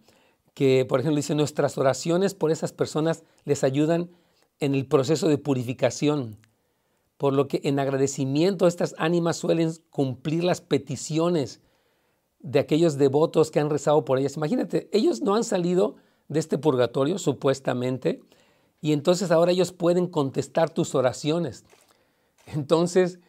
Que, 0.53 0.85
por 0.85 0.99
ejemplo, 0.99 1.17
dice, 1.17 1.35
nuestras 1.35 1.77
oraciones 1.77 2.33
por 2.33 2.51
esas 2.51 2.71
personas 2.71 3.23
les 3.43 3.63
ayudan 3.63 4.09
en 4.59 4.73
el 4.73 4.85
proceso 4.85 5.27
de 5.27 5.37
purificación, 5.37 6.37
por 7.17 7.33
lo 7.33 7.47
que 7.47 7.61
en 7.63 7.79
agradecimiento 7.79 8.67
estas 8.67 8.95
ánimas 8.97 9.37
suelen 9.37 9.71
cumplir 9.89 10.43
las 10.43 10.61
peticiones 10.61 11.61
de 12.39 12.59
aquellos 12.59 12.97
devotos 12.97 13.51
que 13.51 13.59
han 13.59 13.69
rezado 13.69 14.05
por 14.05 14.19
ellas. 14.19 14.37
Imagínate, 14.37 14.89
ellos 14.93 15.21
no 15.21 15.35
han 15.35 15.43
salido 15.43 15.95
de 16.27 16.39
este 16.39 16.57
purgatorio, 16.57 17.17
supuestamente, 17.17 18.21
y 18.79 18.93
entonces 18.93 19.31
ahora 19.31 19.51
ellos 19.51 19.71
pueden 19.71 20.07
contestar 20.07 20.69
tus 20.69 20.93
oraciones. 20.93 21.65
Entonces, 22.45 23.19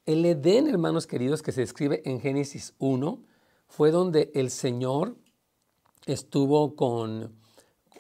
El 0.06 0.26
Edén, 0.26 0.68
hermanos 0.68 1.06
queridos, 1.06 1.42
que 1.42 1.52
se 1.52 1.62
describe 1.62 2.02
en 2.06 2.22
Génesis 2.22 2.74
1, 2.80 3.20
fue 3.68 3.92
donde 3.92 4.32
el 4.36 4.50
Señor 4.52 5.16
estuvo 6.06 6.76
con, 6.76 7.36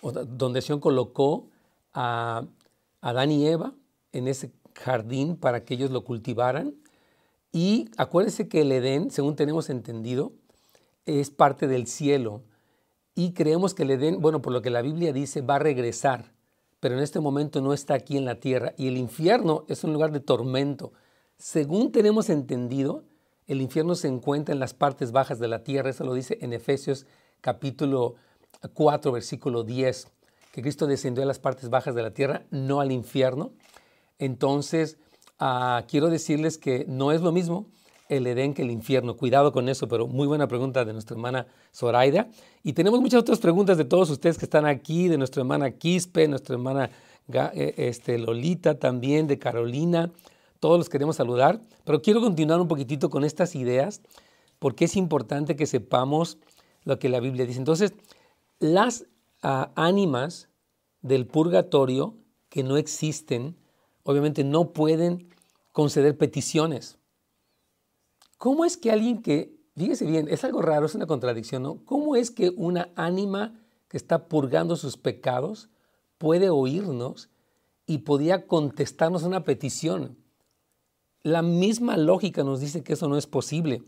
donde 0.02 0.60
el 0.60 0.64
Señor 0.64 0.80
colocó 0.80 1.48
a 1.94 2.46
Adán 3.02 3.32
y 3.32 3.48
Eva 3.48 3.74
en 4.12 4.28
ese 4.28 4.52
jardín 4.80 5.36
para 5.36 5.64
que 5.64 5.76
ellos 5.76 5.92
lo 5.92 6.04
cultivaran. 6.04 6.76
Y 7.52 7.90
acuérdense 7.98 8.48
que 8.48 8.62
el 8.62 8.72
Edén, 8.72 9.12
según 9.12 9.36
tenemos 9.36 9.70
entendido, 9.70 10.34
es 11.06 11.30
parte 11.30 11.68
del 11.68 11.88
cielo 11.88 12.44
y 13.16 13.34
creemos 13.34 13.74
que 13.74 13.84
el 13.84 13.92
Edén, 13.92 14.22
bueno, 14.22 14.42
por 14.42 14.54
lo 14.54 14.62
que 14.62 14.70
la 14.70 14.82
Biblia 14.82 15.12
dice, 15.12 15.42
va 15.42 15.56
a 15.56 15.60
regresar, 15.60 16.32
pero 16.80 16.96
en 16.96 17.04
este 17.04 17.20
momento 17.20 17.60
no 17.60 17.74
está 17.74 17.96
aquí 17.96 18.16
en 18.16 18.24
la 18.24 18.40
tierra. 18.40 18.74
Y 18.78 18.88
el 18.88 18.98
infierno 18.98 19.66
es 19.68 19.84
un 19.84 19.92
lugar 19.92 20.12
de 20.12 20.22
tormento. 20.22 20.94
Según 21.38 21.92
tenemos 21.92 22.30
entendido, 22.30 23.04
el 23.46 23.62
infierno 23.62 23.96
se 23.96 24.08
encuentra 24.08 24.54
en 24.54 24.60
las 24.60 24.74
partes 24.74 25.12
bajas 25.12 25.40
de 25.40 25.50
la 25.50 25.64
tierra. 25.64 25.90
Eso 25.90 26.06
lo 26.06 26.14
dice 26.14 26.38
en 26.42 26.54
Efesios 26.54 27.08
capítulo 27.42 28.16
4, 28.74 29.12
versículo 29.12 29.64
10, 29.64 30.08
que 30.54 30.62
Cristo 30.62 30.88
descendió 30.88 31.24
a 31.24 31.28
las 31.28 31.40
partes 31.40 31.70
bajas 31.70 31.96
de 31.96 32.04
la 32.04 32.12
tierra, 32.12 32.44
no 32.52 32.80
al 32.80 32.92
infierno. 32.92 33.52
Entonces, 34.20 34.98
ah, 35.40 35.84
quiero 35.88 36.10
decirles 36.10 36.58
que 36.58 36.86
no 36.88 37.12
es 37.12 37.22
lo 37.22 37.32
mismo 37.32 37.66
el 38.10 38.26
Edén 38.28 38.54
que 38.54 38.64
el 38.64 38.72
infierno. 38.72 39.16
Cuidado 39.16 39.52
con 39.52 39.70
eso, 39.70 39.88
pero 39.88 40.08
muy 40.08 40.28
buena 40.28 40.48
pregunta 40.48 40.84
de 40.84 40.94
nuestra 40.94 41.16
hermana 41.16 41.48
Zoraida. 41.74 42.28
Y 42.64 42.74
tenemos 42.74 43.00
muchas 43.00 43.22
otras 43.22 43.40
preguntas 43.40 43.78
de 43.78 43.86
todos 43.86 44.10
ustedes 44.10 44.38
que 44.38 44.46
están 44.46 44.66
aquí, 44.66 45.08
de 45.08 45.18
nuestra 45.18 45.42
hermana 45.42 45.72
Quispe, 45.72 46.28
nuestra 46.28 46.56
hermana 46.56 46.90
eh, 47.32 47.76
este, 47.78 48.18
Lolita 48.18 48.80
también, 48.80 49.28
de 49.28 49.38
Carolina. 49.38 50.12
Todos 50.60 50.78
los 50.78 50.90
queremos 50.90 51.16
saludar, 51.16 51.62
pero 51.86 52.02
quiero 52.02 52.20
continuar 52.20 52.60
un 52.60 52.68
poquitito 52.68 53.10
con 53.10 53.24
estas 53.24 53.56
ideas 53.56 54.02
porque 54.58 54.86
es 54.86 54.98
importante 54.98 55.56
que 55.56 55.66
sepamos 55.66 56.38
lo 56.84 57.00
que 57.00 57.10
la 57.10 57.20
Biblia 57.20 57.46
dice. 57.46 57.60
Entonces, 57.60 57.94
las 58.60 59.06
ah, 59.42 59.72
ánimas 59.76 60.50
del 61.02 61.28
purgatorio 61.28 62.18
que 62.50 62.64
no 62.64 62.76
existen, 62.76 63.56
obviamente 64.10 64.44
no 64.44 64.74
pueden 64.74 65.30
conceder 65.72 66.18
peticiones. 66.18 66.98
¿Cómo 68.40 68.66
es 68.66 68.76
que 68.76 68.90
alguien 68.90 69.22
que, 69.22 69.56
fíjese 69.78 70.06
bien, 70.06 70.28
es 70.30 70.44
algo 70.44 70.64
raro, 70.64 70.88
es 70.88 70.96
una 70.96 71.06
contradicción, 71.06 71.62
¿no? 71.62 71.86
¿Cómo 71.86 72.16
es 72.16 72.32
que 72.32 72.50
una 72.50 72.90
ánima 72.96 73.62
que 73.88 73.98
está 73.98 74.28
purgando 74.28 74.78
sus 74.78 74.98
pecados 74.98 75.70
puede 76.18 76.50
oírnos 76.50 77.30
y 77.86 78.00
podía 78.00 78.48
contestarnos 78.48 79.22
una 79.22 79.44
petición? 79.44 80.18
La 81.22 81.44
misma 81.44 81.96
lógica 81.96 82.44
nos 82.44 82.62
dice 82.62 82.82
que 82.82 82.94
eso 82.94 83.08
no 83.08 83.16
es 83.16 83.28
posible. 83.28 83.84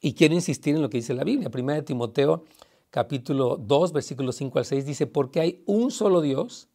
Y 0.00 0.14
quiero 0.14 0.34
insistir 0.34 0.76
en 0.76 0.80
lo 0.80 0.88
que 0.88 0.96
dice 0.96 1.12
la 1.12 1.24
Biblia. 1.24 1.50
Primera 1.50 1.76
de 1.76 1.82
Timoteo, 1.84 2.44
capítulo 2.88 3.58
2, 3.58 3.92
versículos 3.92 4.36
5 4.36 4.58
al 4.60 4.64
6, 4.64 4.86
dice, 4.86 5.06
porque 5.06 5.40
hay 5.40 5.62
un 5.66 5.90
solo 5.90 6.22
Dios 6.22 6.70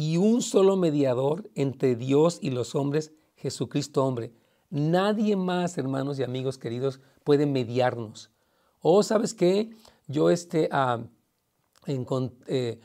y 0.00 0.16
un 0.16 0.40
solo 0.40 0.76
mediador 0.76 1.50
entre 1.54 1.94
Dios 1.94 2.38
y 2.40 2.48
los 2.52 2.74
hombres, 2.74 3.12
Jesucristo 3.36 4.02
hombre 4.02 4.32
Nadie 4.70 5.36
más, 5.36 5.76
hermanos 5.76 6.18
y 6.18 6.22
amigos 6.22 6.56
queridos, 6.56 7.00
puede 7.22 7.44
mediarnos. 7.44 8.30
O, 8.80 8.96
oh, 8.96 9.02
¿sabes 9.02 9.34
qué? 9.34 9.68
Yo 10.06 10.30
este, 10.30 10.70
ah, 10.72 11.04
eh, 11.86 12.80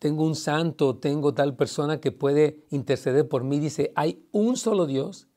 tengo 0.00 0.24
un 0.24 0.34
santo, 0.34 0.96
tengo 0.96 1.34
tal 1.34 1.54
persona 1.54 2.00
que 2.00 2.10
puede 2.10 2.64
interceder 2.70 3.28
por 3.28 3.44
mí. 3.44 3.60
Dice, 3.60 3.92
hay 3.94 4.26
un 4.32 4.56
solo 4.56 4.86
Dios 4.86 5.28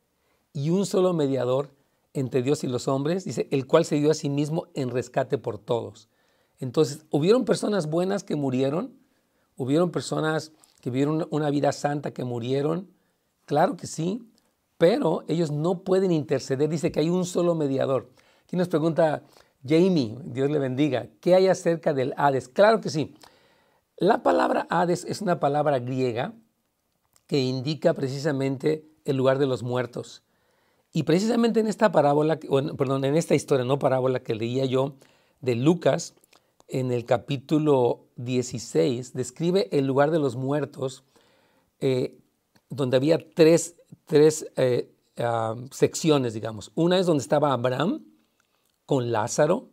y 0.52 0.72
un 0.72 0.88
solo 0.88 1.14
mediador 1.14 1.76
entre 2.14 2.42
Dios 2.42 2.64
y 2.64 2.68
los 2.68 2.88
hombres, 2.88 3.24
dice, 3.26 3.48
el 3.52 3.68
cual 3.68 3.86
se 3.86 3.98
dio 3.98 4.10
a 4.10 4.16
sí 4.16 4.30
mismo 4.30 4.66
en 4.74 4.90
rescate 4.90 5.38
por 5.38 5.60
todos. 5.60 6.10
Entonces, 6.58 7.06
¿hubieron 7.12 7.46
personas 7.46 7.88
buenas 7.88 8.24
que 8.24 8.36
murieron? 8.36 8.98
¿Hubieron 9.58 9.92
personas 9.92 10.54
que 10.82 10.90
vivieron 10.90 11.28
una 11.32 11.50
vida 11.50 11.72
santa 11.72 12.12
que 12.12 12.24
murieron? 12.24 12.90
Claro 13.46 13.76
que 13.78 13.88
sí, 13.88 14.30
pero 14.78 15.24
ellos 15.28 15.52
no 15.52 15.84
pueden 15.84 16.12
interceder. 16.12 16.70
Dice 16.70 16.92
que 16.92 17.00
hay 17.00 17.10
un 17.10 17.26
solo 17.26 17.56
mediador. 17.56 18.10
Aquí 18.44 18.56
nos 18.56 18.68
pregunta 18.68 19.24
Jamie, 19.68 20.18
Dios 20.24 20.50
le 20.50 20.60
bendiga, 20.60 21.08
¿qué 21.20 21.36
hay 21.36 21.48
acerca 21.48 21.94
del 21.94 22.14
Hades? 22.18 22.48
Claro 22.48 22.80
que 22.80 22.90
sí. 22.90 23.16
La 23.98 24.24
palabra 24.24 24.68
Hades 24.70 25.04
es 25.04 25.22
una 25.22 25.40
palabra 25.40 25.80
griega 25.80 26.34
que 27.28 27.40
indica 27.40 27.94
precisamente 27.94 28.86
el 29.06 29.18
lugar 29.18 29.38
de 29.38 29.46
los 29.46 29.62
muertos. 29.62 30.24
Y 30.94 31.04
precisamente 31.04 31.60
en 31.60 31.68
esta 31.68 31.92
parábola, 31.92 32.40
perdón, 32.40 33.06
en 33.06 33.16
esta 33.16 33.36
historia, 33.36 33.66
no 33.66 33.78
parábola 33.78 34.22
que 34.22 34.34
leía 34.34 34.66
yo 34.66 34.96
de 35.42 35.56
Lucas, 35.56 36.16
en 36.68 36.92
el 36.92 37.06
capítulo 37.06 38.06
16, 38.24 39.14
describe 39.14 39.68
el 39.72 39.86
lugar 39.86 40.12
de 40.12 40.20
los 40.20 40.36
muertos, 40.36 41.04
eh, 41.80 42.18
donde 42.70 42.98
había 42.98 43.18
tres 43.34 43.76
tres 44.10 44.48
eh, 44.56 44.92
ah, 45.18 45.56
secciones, 45.72 46.34
digamos. 46.34 46.72
Una 46.76 46.98
es 46.98 47.06
donde 47.06 47.22
estaba 47.22 47.54
Abraham 47.54 48.04
con 48.88 49.12
Lázaro. 49.12 49.70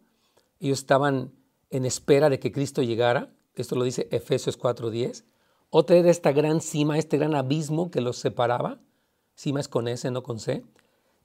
Ellos 0.61 0.81
estaban 0.81 1.33
en 1.71 1.87
espera 1.87 2.29
de 2.29 2.39
que 2.39 2.53
Cristo 2.53 2.83
llegara. 2.83 3.33
Esto 3.55 3.77
lo 3.77 3.85
dice 3.85 4.09
Efesios 4.11 4.59
4:10. 4.59 5.25
Otra 5.71 5.97
era 5.97 6.11
esta 6.11 6.33
gran 6.33 6.61
cima, 6.61 6.99
este 6.99 7.17
gran 7.17 7.35
abismo 7.35 7.91
que 7.91 8.03
los 8.03 8.19
separaba. 8.19 8.79
Cima 9.35 9.61
es 9.61 9.69
con 9.69 9.89
S, 9.89 10.11
no 10.11 10.23
con 10.23 10.39
C. 10.39 10.65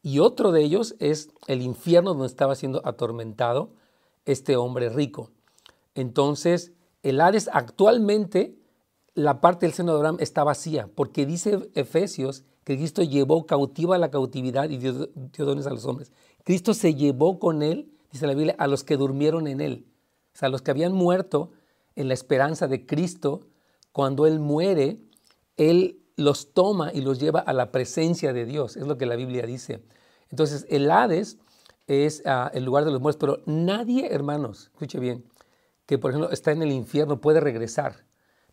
Y 0.02 0.20
otro 0.20 0.52
de 0.52 0.64
ellos 0.64 0.96
es 1.00 1.30
el 1.48 1.62
infierno 1.62 2.12
donde 2.14 2.28
estaba 2.28 2.56
siendo 2.56 2.82
atormentado 2.86 3.74
este 4.26 4.56
hombre 4.56 4.90
rico. 4.90 5.30
Entonces, 5.96 6.72
el 7.04 7.22
Hades 7.22 7.50
actualmente, 7.52 8.56
la 9.14 9.42
parte 9.42 9.66
del 9.66 9.74
seno 9.74 9.92
de 9.92 9.98
Abraham 9.98 10.18
está 10.20 10.44
vacía, 10.44 10.90
porque 10.96 11.26
dice 11.26 11.70
Efesios 11.74 12.44
que 12.64 12.78
Cristo 12.78 13.02
llevó 13.02 13.46
cautiva 13.46 13.98
la 13.98 14.12
cautividad 14.12 14.70
y 14.70 14.78
dio, 14.78 15.10
dones 15.38 15.66
a 15.66 15.72
los 15.72 15.86
hombres. 15.86 16.12
Cristo 16.44 16.74
se 16.74 16.94
llevó 16.94 17.40
con 17.40 17.64
él, 17.64 17.92
dice 18.12 18.28
la 18.28 18.34
Biblia, 18.34 18.56
a 18.58 18.68
los 18.68 18.84
que 18.84 18.98
durmieron 18.98 19.48
en 19.48 19.62
él. 19.62 19.86
O 20.34 20.38
sea, 20.38 20.48
a 20.48 20.50
los 20.50 20.62
que 20.62 20.72
habían 20.72 20.94
muerto 20.94 21.52
en 21.96 22.08
la 22.08 22.14
esperanza 22.14 22.68
de 22.68 22.86
Cristo, 22.86 23.42
cuando 23.92 24.26
Él 24.26 24.40
muere, 24.40 25.00
Él 25.58 26.00
los 26.16 26.54
toma 26.54 26.92
y 26.94 27.02
los 27.02 27.20
lleva 27.20 27.40
a 27.40 27.54
la 27.54 27.72
presencia 27.72 28.34
de 28.34 28.46
Dios. 28.46 28.78
Es 28.78 28.88
lo 28.88 28.98
que 28.98 29.06
la 29.06 29.16
Biblia 29.16 29.46
dice. 29.46 29.84
Entonces, 30.30 30.66
el 30.70 30.90
Hades 30.90 31.38
es 31.88 32.24
ah, 32.26 32.50
el 32.54 32.64
lugar 32.64 32.86
de 32.86 32.92
los 32.92 33.02
muertos, 33.02 33.20
pero 33.20 33.44
nadie, 33.46 34.14
hermanos, 34.14 34.70
escuche 34.74 35.00
bien, 35.00 35.26
que 35.92 35.98
por 35.98 36.12
ejemplo 36.12 36.32
está 36.32 36.54
en 36.54 36.62
el 36.62 36.72
infierno 36.72 37.20
puede 37.20 37.42
regresar. 37.42 38.06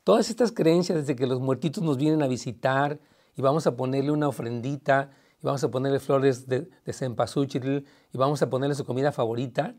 Todas 0.03 0.29
estas 0.29 0.51
creencias 0.51 0.99
desde 0.99 1.15
que 1.15 1.29
los 1.29 1.39
muertitos 1.39 1.85
nos 1.85 1.97
vienen 1.97 2.21
a 2.21 2.27
visitar 2.27 2.99
y 3.37 3.43
vamos 3.43 3.65
a 3.69 3.77
ponerle 3.77 4.11
una 4.11 4.27
ofrendita 4.27 5.13
y 5.41 5.47
vamos 5.47 5.63
a 5.63 5.71
ponerle 5.71 6.01
flores 6.01 6.49
de, 6.49 6.69
de 6.85 6.93
cempasúchil 6.93 7.87
y 8.13 8.19
vamos 8.19 8.43
a 8.43 8.51
ponerle 8.51 8.75
su 8.75 8.85
comida 8.85 9.13
favorita, 9.13 9.77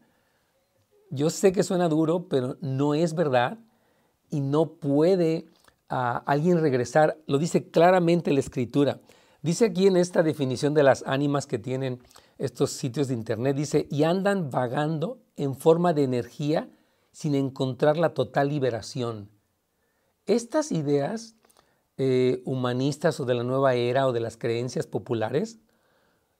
yo 1.09 1.29
sé 1.29 1.51
que 1.51 1.63
suena 1.63 1.89
duro, 1.89 2.29
pero 2.29 2.55
no 2.61 2.93
es 2.93 3.13
verdad 3.13 3.57
y 4.29 4.39
no 4.39 4.75
puede 4.75 5.45
ah, 5.89 6.23
alguien 6.27 6.61
regresar. 6.61 7.17
Lo 7.27 7.39
dice 7.39 7.69
claramente 7.69 8.31
la 8.31 8.39
escritura. 8.39 9.01
Dice 9.41 9.65
aquí 9.65 9.85
en 9.85 9.97
esta 9.97 10.23
definición 10.23 10.73
de 10.73 10.83
las 10.83 11.03
ánimas 11.05 11.45
que 11.45 11.59
tienen 11.59 11.99
estos 12.37 12.71
sitios 12.71 13.09
de 13.09 13.15
internet, 13.15 13.57
dice, 13.57 13.85
y 13.91 14.03
andan 14.03 14.49
vagando 14.49 15.19
en 15.35 15.57
forma 15.57 15.91
de 15.91 16.03
energía 16.03 16.69
sin 17.11 17.35
encontrar 17.35 17.97
la 17.97 18.13
total 18.13 18.49
liberación. 18.49 19.29
Estas 20.25 20.71
ideas 20.71 21.35
eh, 21.97 22.41
humanistas 22.45 23.19
o 23.19 23.25
de 23.25 23.33
la 23.33 23.43
nueva 23.43 23.73
era 23.73 24.07
o 24.07 24.13
de 24.13 24.19
las 24.19 24.37
creencias 24.37 24.87
populares, 24.87 25.59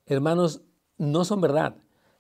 hermanos, 0.06 0.62
no 0.98 1.26
son 1.26 1.42
verdad. 1.42 1.76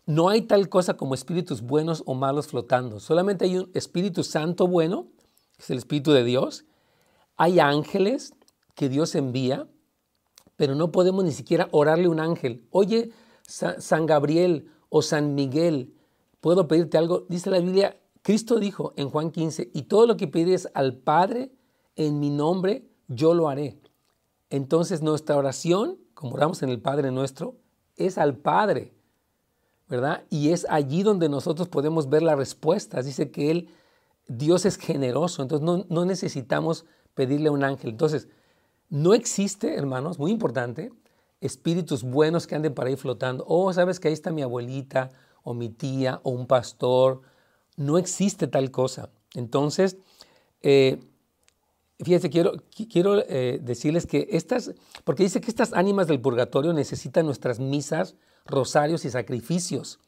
No 0.06 0.29
hay 0.29 0.41
tal 0.41 0.70
cosa 0.70 0.98
como 0.98 1.13
espíritus 1.13 1.62
buenos 1.62 2.01
o 2.08 2.15
malos 2.15 2.48
flotando. 2.48 3.00
Solamente 3.00 3.46
hay 3.46 3.58
un 3.58 3.70
Espíritu 3.75 4.24
Santo 4.24 4.68
bueno, 4.68 5.08
es 5.60 5.70
el 5.70 5.77
Espíritu 5.77 6.12
de 6.12 6.24
Dios. 6.24 6.65
Hay 7.38 7.60
ángeles 7.60 8.34
que 8.74 8.89
Dios 8.89 9.13
envía, 9.13 9.68
pero 10.56 10.74
no 10.74 10.91
podemos 10.91 11.24
ni 11.24 11.32
siquiera 11.32 11.70
orarle 11.72 12.08
un 12.08 12.20
ángel. 12.20 12.65
Oye, 12.72 13.12
San 13.46 14.06
Gabriel 14.06 14.72
o 14.89 15.01
San 15.01 15.36
Miguel, 15.36 15.94
¿puedo 16.41 16.68
pedirte 16.68 16.98
algo? 16.98 17.25
Dice 17.29 17.51
la 17.51 17.60
Biblia, 17.60 17.99
Cristo 18.22 18.60
dijo 18.60 18.94
en 18.98 19.10
Juan 19.10 19.32
15, 19.32 19.72
y 19.74 19.84
todo 19.84 20.06
lo 20.06 20.18
que 20.18 20.28
pides 20.28 20.70
al 20.74 20.96
Padre 20.96 21.52
en 21.96 22.20
mi 22.20 22.30
nombre, 22.30 22.88
yo 23.08 23.34
lo 23.34 23.50
haré. 23.50 23.80
Entonces 24.50 25.02
nuestra 25.02 25.38
oración, 25.38 25.98
como 26.14 26.34
oramos 26.34 26.64
en 26.64 26.70
el 26.70 26.82
Padre 26.82 27.12
nuestro, 27.12 27.56
es 27.96 28.18
al 28.18 28.38
Padre. 28.38 28.94
¿verdad? 29.90 30.24
Y 30.30 30.52
es 30.52 30.68
allí 30.70 31.02
donde 31.02 31.28
nosotros 31.28 31.68
podemos 31.68 32.10
ver 32.10 32.22
la 32.22 32.36
respuesta. 32.36 33.02
Dice 33.02 33.32
que 33.32 33.50
Él, 33.50 33.70
Dios 34.28 34.66
es 34.66 34.78
generoso, 34.78 35.42
entonces 35.42 35.86
no, 35.90 36.06
necesitamos 36.06 36.86
pedirle 37.16 37.50
a 37.50 37.52
un 37.52 37.64
ángel. 37.64 37.90
Entonces, 37.90 38.30
no 38.90 39.16
existe, 39.16 39.76
hermanos, 39.76 40.20
muy 40.20 40.32
importante, 40.32 40.94
espíritus 41.42 42.04
buenos 42.04 42.46
que 42.46 42.56
anden 42.56 42.76
para 42.76 42.90
ahí 42.90 42.96
flotando. 42.96 43.44
Oh, 43.48 43.74
sabes 43.74 44.00
que 44.00 44.08
ahí 44.08 44.14
está 44.14 44.32
mi 44.32 44.44
abuelita 44.44 45.10
o 45.42 45.56
mi 45.56 45.70
tía 45.70 46.22
o 46.24 46.30
un 46.30 46.46
pastor. 46.46 47.22
No 47.79 47.98
existe 47.98 48.48
tal 48.48 48.71
cosa. 48.71 49.09
Entonces, 49.36 49.95
eh, 50.62 51.00
fíjense, 51.98 52.29
quiero, 52.29 52.51
quiero 52.91 53.24
eh, 53.25 53.62
decirles 53.63 54.05
que 54.05 54.27
estas, 54.31 54.74
porque 55.05 55.24
dice 55.24 55.39
que 55.39 55.50
estas 55.50 55.71
ánimas 55.71 56.07
del 56.07 56.19
purgatorio 56.19 56.74
necesitan 56.74 57.25
nuestras 57.25 57.62
misas 57.62 58.15
rosarios 58.45 59.05
y 59.05 59.09
sacrificios. 59.09 60.00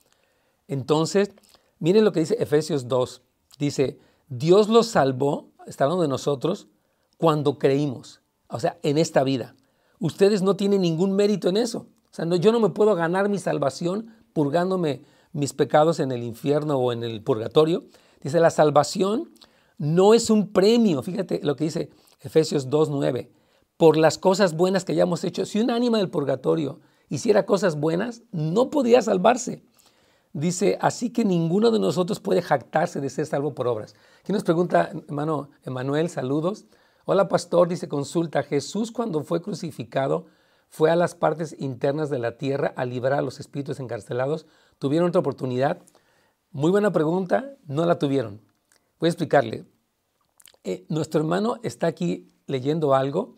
Entonces, 0.68 1.32
miren 1.80 2.04
lo 2.04 2.12
que 2.12 2.20
dice 2.20 2.36
Efesios 2.42 2.90
2. 2.90 3.22
Dice, 3.58 3.98
Dios 4.28 4.68
los 4.68 4.88
salvó, 4.88 5.54
está 5.66 5.86
hablando 5.86 6.02
de 6.02 6.10
nosotros, 6.10 6.68
cuando 7.16 7.58
creímos, 7.58 8.20
o 8.50 8.60
sea, 8.60 8.80
en 8.84 8.98
esta 8.98 9.24
vida. 9.24 9.56
Ustedes 9.98 10.42
no 10.42 10.58
tienen 10.58 10.82
ningún 10.82 11.14
mérito 11.14 11.48
en 11.48 11.56
eso. 11.56 11.88
O 12.12 12.14
sea, 12.14 12.26
no, 12.26 12.36
yo 12.36 12.52
no 12.52 12.60
me 12.60 12.72
puedo 12.72 12.96
ganar 12.96 13.30
mi 13.30 13.40
salvación 13.40 14.14
purgándome 14.34 15.04
mis 15.34 15.54
pecados 15.54 16.00
en 16.00 16.12
el 16.12 16.24
infierno 16.24 16.78
o 16.78 16.92
en 16.92 17.04
el 17.04 17.22
purgatorio. 17.22 17.86
Dice, 18.22 18.40
la 18.40 18.50
salvación 18.50 19.32
no 19.78 20.14
es 20.14 20.30
un 20.30 20.52
premio, 20.52 21.02
fíjate 21.02 21.40
lo 21.44 21.56
que 21.56 21.66
dice 21.66 21.90
Efesios 22.20 22.70
2.9, 22.70 23.30
por 23.78 23.98
las 23.98 24.18
cosas 24.18 24.56
buenas 24.56 24.86
que 24.86 24.92
hayamos 24.92 25.24
hecho. 25.24 25.46
Si 25.46 25.60
un 25.60 25.72
ánima 25.72 25.98
del 25.98 26.10
purgatorio 26.10 26.80
hiciera 27.10 27.46
cosas 27.46 27.80
buenas, 27.80 28.22
no 28.32 28.70
podía 28.70 29.02
salvarse. 29.02 29.64
Dice, 30.34 30.78
así 30.80 31.10
que 31.10 31.26
ninguno 31.26 31.72
de 31.72 31.80
nosotros 31.80 32.20
puede 32.20 32.42
jactarse 32.42 33.02
de 33.02 33.10
ser 33.10 33.26
salvo 33.26 33.54
por 33.54 33.68
obras. 33.68 33.96
¿Quién 34.24 34.36
nos 34.36 34.44
pregunta, 34.44 34.92
hermano 35.08 35.50
Emanuel? 35.64 36.10
Saludos. 36.10 36.66
Hola, 37.06 37.28
pastor, 37.28 37.68
dice, 37.68 37.90
consulta, 37.90 38.44
Jesús 38.44 38.92
cuando 38.92 39.24
fue 39.24 39.42
crucificado 39.42 40.28
fue 40.70 40.90
a 40.90 40.96
las 40.96 41.16
partes 41.16 41.54
internas 41.60 42.10
de 42.10 42.20
la 42.20 42.38
tierra 42.38 42.74
a 42.78 42.86
librar 42.86 43.20
a 43.20 43.22
los 43.22 43.42
espíritus 43.42 43.82
encarcelados. 43.82 44.46
¿Tuvieron 44.82 45.10
otra 45.10 45.20
oportunidad? 45.20 45.78
Muy 46.50 46.72
buena 46.72 46.92
pregunta, 46.92 47.54
no 47.68 47.86
la 47.86 48.00
tuvieron. 48.00 48.42
Voy 49.00 49.10
a 49.10 49.12
explicarle. 49.12 49.64
Eh, 50.64 50.88
nuestro 50.90 51.22
hermano 51.22 51.58
está 51.62 51.86
aquí 51.86 52.34
leyendo 52.48 52.96
algo 52.96 53.36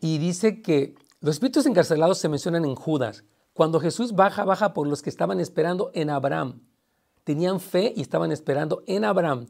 y 0.00 0.18
dice 0.18 0.62
que 0.62 0.96
los 1.20 1.36
espíritus 1.36 1.66
encarcelados 1.66 2.18
se 2.18 2.28
mencionan 2.28 2.64
en 2.64 2.74
Judas. 2.74 3.22
Cuando 3.52 3.78
Jesús 3.78 4.16
baja, 4.16 4.44
baja 4.44 4.74
por 4.74 4.88
los 4.88 5.00
que 5.00 5.10
estaban 5.10 5.38
esperando 5.38 5.92
en 5.94 6.10
Abraham. 6.10 6.62
Tenían 7.22 7.60
fe 7.60 7.92
y 7.94 8.00
estaban 8.00 8.32
esperando 8.32 8.82
en 8.88 9.04
Abraham. 9.04 9.46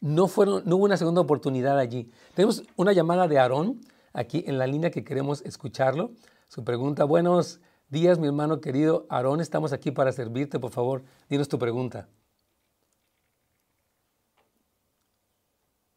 No, 0.00 0.28
fueron, 0.28 0.62
no 0.66 0.76
hubo 0.76 0.84
una 0.84 0.96
segunda 0.96 1.20
oportunidad 1.20 1.80
allí. 1.80 2.12
Tenemos 2.34 2.62
una 2.76 2.92
llamada 2.92 3.26
de 3.26 3.40
Aarón 3.40 3.80
aquí 4.12 4.44
en 4.46 4.56
la 4.56 4.68
línea 4.68 4.92
que 4.92 5.02
queremos 5.02 5.42
escucharlo. 5.42 6.12
Su 6.46 6.62
pregunta, 6.62 7.02
buenos 7.02 7.58
días 7.90 8.18
mi 8.18 8.26
hermano 8.26 8.60
querido. 8.60 9.06
Aarón, 9.10 9.40
estamos 9.40 9.72
aquí 9.72 9.90
para 9.90 10.12
servirte. 10.12 10.58
Por 10.58 10.70
favor, 10.70 11.04
dinos 11.28 11.48
tu 11.48 11.58
pregunta. 11.58 12.08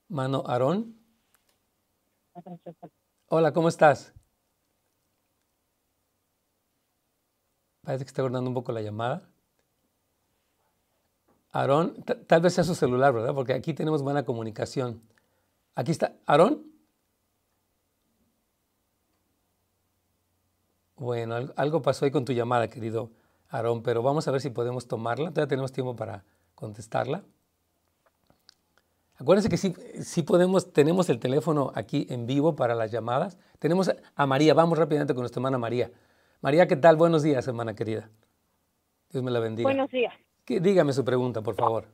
Mano 0.09 0.43
Aarón. 0.45 0.97
Hola, 3.27 3.53
¿cómo 3.53 3.69
estás? 3.69 4.13
Parece 7.83 8.05
que 8.05 8.09
está 8.09 8.21
guardando 8.21 8.49
un 8.49 8.53
poco 8.53 8.71
la 8.71 8.81
llamada. 8.81 9.29
Aarón, 11.51 12.03
tal 12.27 12.41
vez 12.41 12.53
sea 12.53 12.63
su 12.63 12.73
celular, 12.73 13.13
¿verdad? 13.13 13.35
Porque 13.35 13.53
aquí 13.53 13.73
tenemos 13.73 14.01
buena 14.01 14.25
comunicación. 14.25 15.01
Aquí 15.75 15.91
está. 15.91 16.15
¿Aarón? 16.25 16.72
Bueno, 21.03 21.35
algo 21.57 21.81
pasó 21.81 22.05
ahí 22.05 22.11
con 22.11 22.23
tu 22.23 22.31
llamada, 22.31 22.69
querido 22.69 23.11
Aarón, 23.49 23.83
pero 23.83 24.01
vamos 24.01 24.25
a 24.29 24.31
ver 24.31 24.39
si 24.39 24.49
podemos 24.49 24.87
tomarla. 24.87 25.31
Todavía 25.31 25.49
tenemos 25.49 25.73
tiempo 25.73 25.97
para 25.97 26.23
contestarla. 26.55 27.25
Acuérdense 29.15 29.49
que 29.49 29.57
sí, 29.57 29.73
sí 30.01 30.23
podemos, 30.23 30.71
tenemos 30.71 31.09
el 31.09 31.19
teléfono 31.19 31.73
aquí 31.75 32.07
en 32.09 32.25
vivo 32.25 32.55
para 32.55 32.73
las 32.73 32.89
llamadas. 32.89 33.37
Tenemos 33.59 33.91
a 34.15 34.25
María, 34.25 34.53
vamos 34.53 34.77
rápidamente 34.77 35.13
con 35.13 35.23
nuestra 35.23 35.41
hermana 35.41 35.57
María. 35.57 35.91
María, 36.39 36.69
¿qué 36.69 36.77
tal? 36.77 36.95
Buenos 36.95 37.21
días, 37.21 37.45
hermana 37.49 37.75
querida. 37.75 38.09
Dios 39.11 39.21
me 39.25 39.31
la 39.31 39.41
bendiga. 39.41 39.67
Buenos 39.67 39.91
días. 39.91 40.13
dígame 40.47 40.93
su 40.93 41.03
pregunta, 41.03 41.41
por 41.41 41.55
favor. 41.55 41.85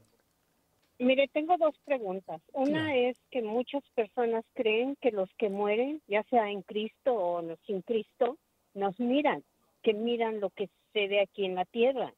Mire, 0.99 1.27
tengo 1.29 1.57
dos 1.57 1.73
preguntas. 1.83 2.41
Una 2.53 2.95
es 2.95 3.17
que 3.31 3.41
muchas 3.41 3.81
personas 3.95 4.45
creen 4.53 4.95
que 5.01 5.09
los 5.09 5.31
que 5.39 5.49
mueren, 5.49 5.99
ya 6.07 6.21
sea 6.29 6.51
en 6.51 6.61
Cristo 6.61 7.15
o 7.15 7.41
sin 7.65 7.81
Cristo, 7.81 8.37
nos 8.73 8.99
miran, 8.99 9.43
que 9.83 9.93
miran 9.93 10.39
lo 10.39 10.49
que 10.49 10.67
sucede 10.67 11.21
aquí 11.21 11.45
en 11.45 11.55
la 11.55 11.65
tierra. 11.65 12.13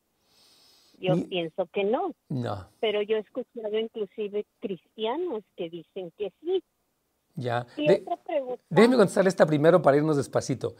Yo 0.99 1.15
pienso 1.27 1.65
que 1.73 1.83
no. 1.83 2.13
No. 2.29 2.67
Pero 2.79 3.01
yo 3.01 3.17
he 3.17 3.19
escuchado 3.21 3.77
inclusive 3.77 4.45
cristianos 4.59 5.43
que 5.57 5.69
dicen 5.69 6.11
que 6.17 6.31
sí. 6.41 6.63
Ya. 7.35 7.65
Déjeme 8.69 8.97
contestar 8.97 9.27
esta 9.27 9.47
primero 9.47 9.81
para 9.81 9.97
irnos 9.97 10.17
despacito. 10.17 10.75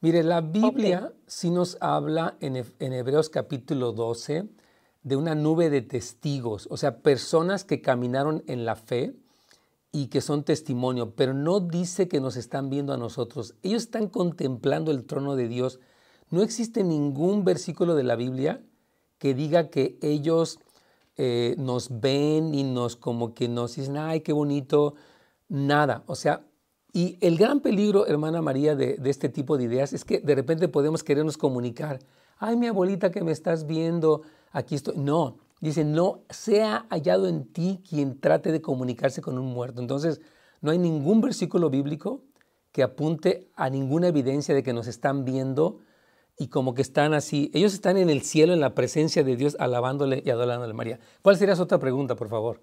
Mire, 0.00 0.22
la 0.22 0.42
Biblia 0.42 1.12
sí 1.26 1.50
nos 1.50 1.78
habla 1.80 2.36
en, 2.40 2.56
Hebreos 2.92 3.30
capítulo 3.30 3.92
12 3.92 4.44
de 5.02 5.16
una 5.16 5.34
nube 5.34 5.70
de 5.70 5.82
testigos, 5.82 6.68
o 6.70 6.76
sea, 6.76 6.98
personas 6.98 7.64
que 7.64 7.80
caminaron 7.80 8.42
en 8.46 8.64
la 8.64 8.76
fe 8.76 9.14
y 9.94 10.08
que 10.08 10.20
son 10.20 10.42
testimonio, 10.42 11.14
pero 11.14 11.34
no 11.34 11.60
dice 11.60 12.08
que 12.08 12.20
nos 12.20 12.36
están 12.36 12.68
viendo 12.68 12.92
a 12.92 12.96
nosotros. 12.96 13.54
Ellos 13.62 13.84
están 13.84 14.08
contemplando 14.08 14.90
el 14.90 15.04
trono 15.04 15.36
de 15.36 15.46
Dios. 15.46 15.78
No 16.30 16.42
existe 16.42 16.82
ningún 16.82 17.44
versículo 17.44 17.94
de 17.94 18.02
la 18.02 18.16
Biblia 18.16 18.60
que 19.18 19.34
diga 19.34 19.70
que 19.70 19.96
ellos 20.02 20.58
eh, 21.16 21.54
nos 21.58 22.00
ven 22.00 22.56
y 22.56 22.64
nos 22.64 22.96
como 22.96 23.34
que 23.34 23.48
nos 23.48 23.76
dicen, 23.76 23.96
ay, 23.96 24.22
qué 24.22 24.32
bonito. 24.32 24.96
Nada. 25.48 26.02
O 26.08 26.16
sea, 26.16 26.44
Y 26.92 27.16
el 27.20 27.38
gran 27.38 27.60
peligro, 27.60 28.08
hermana 28.08 28.42
María, 28.42 28.74
de, 28.74 28.96
de, 28.96 29.10
este 29.10 29.28
tipo 29.28 29.56
de 29.56 29.64
ideas 29.64 29.92
es 29.92 30.04
que 30.04 30.18
de 30.18 30.34
repente 30.34 30.66
podemos 30.66 31.04
querernos 31.04 31.36
comunicar. 31.36 32.00
Ay, 32.38 32.56
mi 32.56 32.66
abuelita 32.66 33.12
que 33.12 33.22
me 33.22 33.30
estás 33.30 33.64
viendo, 33.66 34.22
aquí 34.50 34.74
estoy. 34.74 34.96
No, 34.96 35.38
dice, 35.64 35.84
no 35.84 36.22
sea 36.30 36.86
hallado 36.90 37.26
en 37.26 37.52
ti 37.52 37.82
quien 37.88 38.20
trate 38.20 38.52
de 38.52 38.60
comunicarse 38.60 39.22
con 39.22 39.38
un 39.38 39.46
muerto. 39.46 39.80
Entonces, 39.80 40.20
no 40.60 40.70
hay 40.70 40.78
ningún 40.78 41.20
versículo 41.20 41.70
bíblico 41.70 42.22
que 42.70 42.82
apunte 42.82 43.48
a 43.54 43.70
ninguna 43.70 44.08
evidencia 44.08 44.54
de 44.54 44.62
que 44.62 44.72
nos 44.72 44.86
están 44.86 45.24
viendo 45.24 45.80
y 46.36 46.48
como 46.48 46.74
que 46.74 46.82
están 46.82 47.14
así. 47.14 47.50
Ellos 47.54 47.72
están 47.72 47.96
en 47.96 48.10
el 48.10 48.22
cielo, 48.22 48.52
en 48.52 48.60
la 48.60 48.74
presencia 48.74 49.24
de 49.24 49.36
Dios, 49.36 49.56
alabándole 49.58 50.22
y 50.24 50.30
adorándole 50.30 50.72
a 50.72 50.76
María. 50.76 50.98
¿Cuál 51.22 51.36
sería 51.36 51.56
su 51.56 51.62
otra 51.62 51.78
pregunta, 51.78 52.14
por 52.14 52.28
favor? 52.28 52.60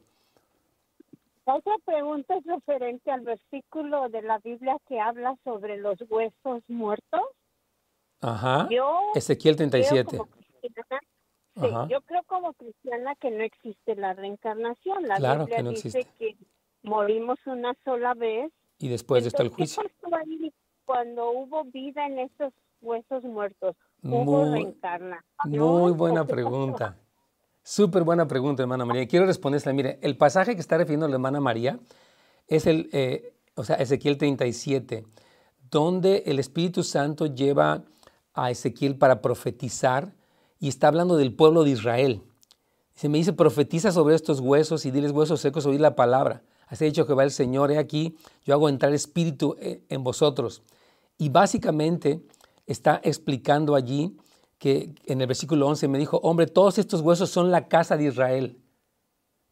La 1.45 1.55
otra 1.55 1.73
pregunta 1.85 2.35
es 2.37 2.45
referente 2.45 3.09
al 3.09 3.21
versículo 3.21 4.09
de 4.09 4.21
la 4.21 4.37
Biblia 4.39 4.77
que 4.87 4.99
habla 4.99 5.35
sobre 5.43 5.77
los 5.77 5.97
huesos 6.09 6.61
muertos. 6.67 7.21
Ajá. 8.21 8.69
Ezequiel 9.15 9.55
37. 9.55 10.19
Yo 11.89 12.01
creo 12.01 12.23
como 12.27 12.53
cristiana 12.53 13.15
que 13.15 13.31
no 13.31 13.43
existe 13.43 13.95
la 13.95 14.13
reencarnación. 14.13 15.07
La 15.07 15.37
Biblia 15.37 15.63
dice 15.63 16.07
que 16.17 16.35
morimos 16.83 17.39
una 17.45 17.73
sola 17.83 18.13
vez. 18.13 18.51
Y 18.79 18.89
después 18.89 19.25
está 19.25 19.43
el 19.43 19.49
juicio. 19.49 19.83
cuando 20.85 21.31
hubo 21.31 21.63
vida 21.65 22.05
en 22.05 22.19
esos 22.19 22.53
huesos 22.81 23.23
muertos? 23.23 23.75
¿Hubo 24.03 24.45
muy, 24.45 24.59
reencarnación? 24.59 25.23
Muy 25.45 25.91
buena 25.91 26.25
pregunta. 26.25 26.97
Súper 27.63 28.03
buena 28.03 28.27
pregunta, 28.27 28.63
hermana 28.63 28.85
María. 28.85 29.07
Quiero 29.07 29.25
responderla. 29.25 29.73
Mire, 29.73 29.99
el 30.01 30.17
pasaje 30.17 30.55
que 30.55 30.61
está 30.61 30.77
refiriendo 30.77 31.07
la 31.07 31.13
hermana 31.13 31.39
María 31.39 31.79
es 32.47 32.65
el, 32.65 32.89
eh, 32.91 33.35
o 33.55 33.63
sea, 33.63 33.75
Ezequiel 33.75 34.17
37, 34.17 35.05
donde 35.69 36.23
el 36.25 36.39
Espíritu 36.39 36.83
Santo 36.83 37.27
lleva 37.27 37.83
a 38.33 38.49
Ezequiel 38.49 38.97
para 38.97 39.21
profetizar 39.21 40.13
y 40.61 40.67
está 40.67 40.87
hablando 40.87 41.17
del 41.17 41.33
pueblo 41.33 41.63
de 41.63 41.71
Israel. 41.71 42.21
Se 42.93 43.09
me 43.09 43.17
dice, 43.17 43.33
profetiza 43.33 43.91
sobre 43.91 44.13
estos 44.13 44.39
huesos 44.39 44.85
y 44.85 44.91
diles 44.91 45.11
huesos 45.11 45.41
secos, 45.41 45.65
oír 45.65 45.81
la 45.81 45.95
palabra. 45.95 46.43
Así 46.67 46.85
ha 46.85 46.87
dicho 46.87 47.05
Jehová 47.05 47.23
el 47.23 47.31
Señor, 47.31 47.71
he 47.71 47.79
aquí, 47.79 48.15
yo 48.45 48.53
hago 48.53 48.69
entrar 48.69 48.93
espíritu 48.93 49.55
eh, 49.59 49.83
en 49.89 50.03
vosotros. 50.03 50.61
Y 51.17 51.29
básicamente 51.29 52.21
está 52.67 53.01
explicando 53.03 53.73
allí 53.73 54.15
que 54.59 54.93
en 55.07 55.19
el 55.19 55.27
versículo 55.27 55.67
11 55.67 55.87
me 55.87 55.97
dijo, 55.97 56.17
hombre, 56.21 56.45
todos 56.45 56.77
estos 56.77 57.01
huesos 57.01 57.31
son 57.31 57.49
la 57.49 57.67
casa 57.67 57.97
de 57.97 58.05
Israel. 58.05 58.61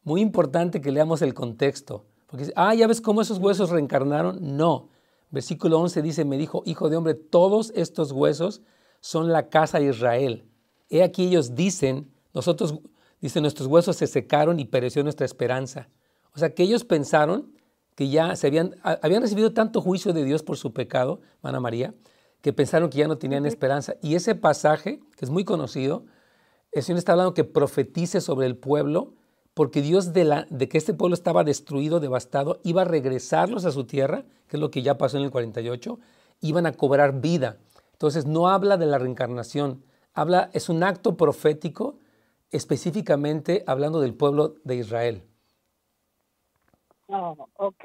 Muy 0.04 0.20
importante 0.20 0.80
que 0.80 0.92
leamos 0.92 1.22
el 1.22 1.34
contexto. 1.34 2.04
Porque, 2.28 2.52
ah, 2.54 2.72
ya 2.76 2.86
ves 2.86 3.00
cómo 3.00 3.20
esos 3.20 3.38
huesos 3.38 3.70
reencarnaron. 3.70 4.56
No. 4.56 4.90
Versículo 5.30 5.80
11 5.80 6.02
dice, 6.02 6.24
me 6.24 6.38
dijo, 6.38 6.62
hijo 6.66 6.88
de 6.88 6.96
hombre, 6.96 7.14
todos 7.14 7.72
estos 7.74 8.12
huesos 8.12 8.62
son 9.00 9.32
la 9.32 9.48
casa 9.48 9.80
de 9.80 9.86
Israel. 9.86 10.46
He 10.90 11.02
aquí 11.02 11.28
ellos 11.28 11.54
dicen, 11.54 12.10
nosotros, 12.34 12.80
dicen, 13.20 13.42
nuestros 13.42 13.68
huesos 13.68 13.96
se 13.96 14.06
secaron 14.06 14.60
y 14.60 14.64
pereció 14.64 15.02
nuestra 15.02 15.24
esperanza. 15.24 15.88
O 16.34 16.38
sea, 16.38 16.54
que 16.54 16.64
ellos 16.64 16.84
pensaron 16.84 17.52
que 17.94 18.08
ya 18.08 18.36
se 18.36 18.48
habían, 18.48 18.76
habían 18.82 19.22
recibido 19.22 19.52
tanto 19.52 19.80
juicio 19.80 20.12
de 20.12 20.24
Dios 20.24 20.42
por 20.42 20.56
su 20.56 20.72
pecado, 20.72 21.20
Ana 21.42 21.60
María, 21.60 21.94
que 22.40 22.52
pensaron 22.52 22.90
que 22.90 22.98
ya 22.98 23.08
no 23.08 23.18
tenían 23.18 23.46
esperanza. 23.46 23.94
Y 24.02 24.14
ese 24.14 24.34
pasaje, 24.34 25.00
que 25.16 25.24
es 25.24 25.30
muy 25.30 25.44
conocido, 25.44 26.04
el 26.72 26.82
Señor 26.82 26.98
está 26.98 27.12
hablando 27.12 27.34
que 27.34 27.44
profetice 27.44 28.20
sobre 28.20 28.46
el 28.46 28.56
pueblo, 28.56 29.14
porque 29.54 29.82
Dios 29.82 30.12
de, 30.12 30.24
la, 30.24 30.46
de 30.50 30.68
que 30.68 30.78
este 30.78 30.94
pueblo 30.94 31.14
estaba 31.14 31.44
destruido, 31.44 32.00
devastado, 32.00 32.60
iba 32.62 32.82
a 32.82 32.86
regresarlos 32.86 33.64
a 33.64 33.72
su 33.72 33.84
tierra, 33.84 34.24
que 34.48 34.56
es 34.56 34.60
lo 34.60 34.70
que 34.70 34.82
ya 34.82 34.96
pasó 34.96 35.18
en 35.18 35.24
el 35.24 35.30
48, 35.30 35.98
iban 36.40 36.66
a 36.66 36.72
cobrar 36.72 37.20
vida. 37.20 37.58
Entonces 37.92 38.24
no 38.24 38.48
habla 38.48 38.76
de 38.76 38.86
la 38.86 38.98
reencarnación, 38.98 39.82
habla, 40.20 40.50
es 40.52 40.68
un 40.68 40.82
acto 40.82 41.16
profético 41.16 41.98
específicamente 42.50 43.64
hablando 43.66 44.00
del 44.00 44.14
pueblo 44.14 44.56
de 44.64 44.76
Israel. 44.76 45.22
Oh, 47.06 47.48
ok. 47.56 47.84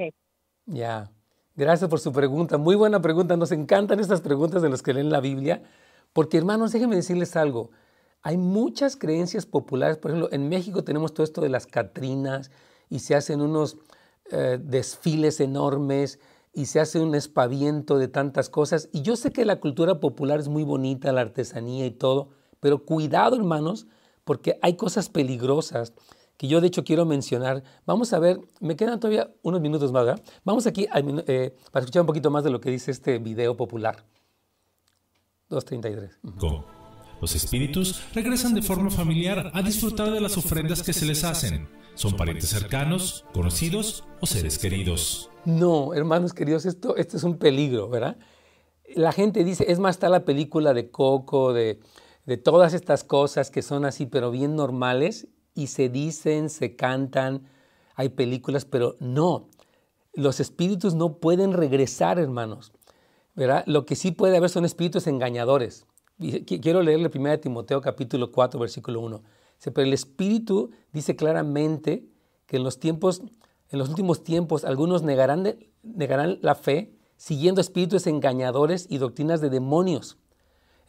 Ya. 0.66 1.12
Gracias 1.56 1.90
por 1.90 2.00
su 2.00 2.12
pregunta. 2.12 2.58
Muy 2.58 2.76
buena 2.76 3.02
pregunta. 3.02 3.38
Nos 3.38 3.52
encantan 3.52 4.00
estas 4.00 4.22
preguntas 4.22 4.62
de 4.62 4.70
los 4.70 4.84
que 4.84 4.94
leen 4.94 5.10
la 5.10 5.22
Biblia, 5.22 5.64
porque 6.14 6.38
hermanos, 6.38 6.72
déjenme 6.72 6.96
decirles 6.96 7.36
algo. 7.36 7.72
Hay 8.22 8.38
muchas 8.38 8.98
creencias 8.98 9.46
populares. 9.46 9.98
Por 9.98 10.12
ejemplo, 10.12 10.30
en 10.32 10.50
México 10.50 10.84
tenemos 10.84 11.14
todo 11.14 11.24
esto 11.24 11.42
de 11.42 11.50
las 11.50 11.68
Catrinas 11.68 12.52
y 12.90 13.00
se 13.00 13.16
hacen 13.16 13.42
unos 13.42 13.78
eh, 14.32 14.60
desfiles 14.62 15.40
enormes 15.40 16.20
y 16.56 16.68
se 16.68 16.80
hace 16.80 17.00
un 17.00 17.14
espaviento 17.14 17.98
de 17.98 18.08
tantas 18.08 18.50
cosas. 18.50 18.90
Y 18.94 19.02
yo 19.02 19.16
sé 19.16 19.32
que 19.32 19.46
la 19.46 19.60
cultura 19.60 20.00
popular 20.00 20.40
es 20.40 20.48
muy 20.48 20.64
bonita, 20.64 21.12
la 21.12 21.22
artesanía 21.22 21.86
y 21.86 21.92
todo, 21.92 22.30
pero 22.60 22.86
cuidado, 22.86 23.36
hermanos, 23.36 23.88
porque 24.24 24.58
hay 24.62 24.76
cosas 24.76 25.10
peligrosas 25.10 25.94
que 26.38 26.48
yo 26.48 26.62
de 26.62 26.68
hecho 26.68 26.84
quiero 26.84 27.06
mencionar. 27.06 27.64
Vamos 27.86 28.14
a 28.14 28.20
ver, 28.20 28.40
me 28.60 28.76
quedan 28.76 29.00
todavía 29.00 29.34
unos 29.42 29.62
minutos 29.62 29.92
más, 29.92 30.06
¿verdad? 30.06 30.24
Vamos 30.44 30.66
aquí 30.66 30.88
eh, 30.94 31.56
para 31.72 31.84
escuchar 31.84 32.02
un 32.02 32.08
poquito 32.08 32.32
más 32.32 32.44
de 32.44 32.50
lo 32.50 32.60
que 32.60 32.72
dice 32.72 32.92
este 32.92 33.20
video 33.20 33.56
popular. 33.56 34.04
2.33. 35.50 36.10
Los 37.22 37.36
espíritus 37.36 38.02
regresan 38.14 38.54
de 38.54 38.62
forma 38.62 38.90
familiar 38.90 39.52
a 39.54 39.62
disfrutar 39.62 40.12
de 40.12 40.22
las 40.22 40.38
ofrendas 40.38 40.84
que 40.84 40.94
se 40.94 41.06
les 41.06 41.24
hacen. 41.24 41.68
Son 41.96 42.16
parientes 42.16 42.50
cercanos, 42.50 43.26
conocidos 43.34 44.04
o 44.20 44.26
seres 44.26 44.60
queridos. 44.60 45.30
No, 45.46 45.94
hermanos 45.94 46.34
queridos, 46.34 46.66
esto, 46.66 46.96
esto 46.98 47.18
es 47.18 47.24
un 47.24 47.38
peligro, 47.38 47.90
¿verdad? 47.90 48.18
La 48.96 49.12
gente 49.12 49.44
dice, 49.44 49.66
es 49.70 49.80
más, 49.80 49.96
está 49.96 50.10
la 50.10 50.26
película 50.26 50.74
de 50.74 50.92
Coco, 50.92 51.54
de, 51.54 51.80
de 52.26 52.38
todas 52.38 52.74
estas 52.74 53.04
cosas 53.04 53.50
que 53.50 53.62
son 53.62 53.86
así, 53.86 54.06
pero 54.06 54.32
bien 54.32 54.56
normales, 54.56 55.28
y 55.54 55.68
se 55.68 55.90
dicen, 55.90 56.50
se 56.50 56.76
cantan, 56.76 57.50
hay 57.96 58.10
películas, 58.10 58.66
pero 58.66 58.98
no, 59.00 59.48
los 60.14 60.40
espíritus 60.40 60.96
no 60.96 61.20
pueden 61.20 61.54
regresar, 61.54 62.20
hermanos. 62.20 62.74
¿verdad? 63.36 63.64
Lo 63.68 63.86
que 63.86 63.96
sí 63.96 64.12
puede 64.12 64.38
haber 64.38 64.50
son 64.50 64.66
espíritus 64.66 65.08
engañadores. 65.08 65.86
Quiero 66.18 66.82
leerle 66.82 67.12
1 67.14 67.40
Timoteo 67.40 67.82
capítulo 67.82 68.32
4, 68.32 68.60
versículo 68.60 69.02
1. 69.02 69.22
Pero 69.64 69.82
el 69.82 69.94
espíritu 69.94 70.72
dice 70.94 71.16
claramente 71.16 72.06
que 72.46 72.58
en 72.58 72.64
los 72.64 72.80
tiempos, 72.80 73.22
en 73.70 73.80
los 73.80 73.90
últimos 73.90 74.24
tiempos, 74.24 74.64
algunos 74.64 75.04
negarán, 75.04 75.58
negarán 75.84 76.40
la 76.42 76.56
fe 76.56 76.96
siguiendo 77.18 77.62
espíritus 77.62 78.08
engañadores 78.08 78.88
y 78.90 78.98
doctrinas 78.98 79.42
de 79.42 79.50
demonios. 79.50 80.18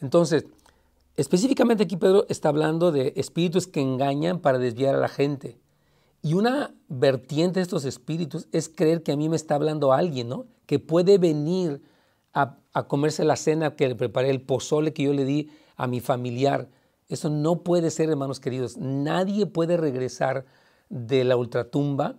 Entonces, 0.01 0.45
Específicamente 1.17 1.85
aquí 1.85 1.97
Pedro 1.97 2.27
está 2.29 2.51
hablando 2.51 2.93
de 2.93 3.15
espíritus 3.17 3.67
que 3.67 3.81
engañan 3.81 4.39
para 4.39 4.59
desviar 4.59 4.95
a 4.95 4.99
la 5.01 5.09
gente. 5.09 5.59
Y 6.23 6.35
una 6.35 6.75
vertiente 6.89 7.59
de 7.59 7.63
estos 7.63 7.87
espíritus 7.87 8.49
es 8.53 8.69
creer 8.69 9.03
que 9.03 9.13
a 9.13 9.17
mí 9.17 9.31
me 9.31 9.37
está 9.37 9.55
hablando 9.55 9.93
alguien, 9.93 10.29
¿no? 10.29 10.47
Que 10.67 10.79
puede 10.79 11.17
venir 11.17 11.81
a, 12.37 12.87
comerse 12.87 13.25
la 13.25 13.37
cena 13.37 13.75
que 13.75 13.89
le 13.89 13.97
preparé, 13.97 14.31
el 14.31 14.43
pozole 14.43 14.93
que 14.93 15.05
yo 15.05 15.15
le 15.15 15.25
di 15.25 15.51
a 15.77 15.87
mi 15.87 16.01
familiar. 16.01 16.69
Eso 17.09 17.31
no 17.31 17.63
puede 17.63 17.91
ser, 17.91 18.11
hermanos 18.11 18.41
queridos. 18.41 18.77
Nadie 18.77 19.47
puede 19.47 19.77
regresar 19.77 20.45
de 20.91 21.25
la 21.25 21.37
ultratumba 21.37 22.17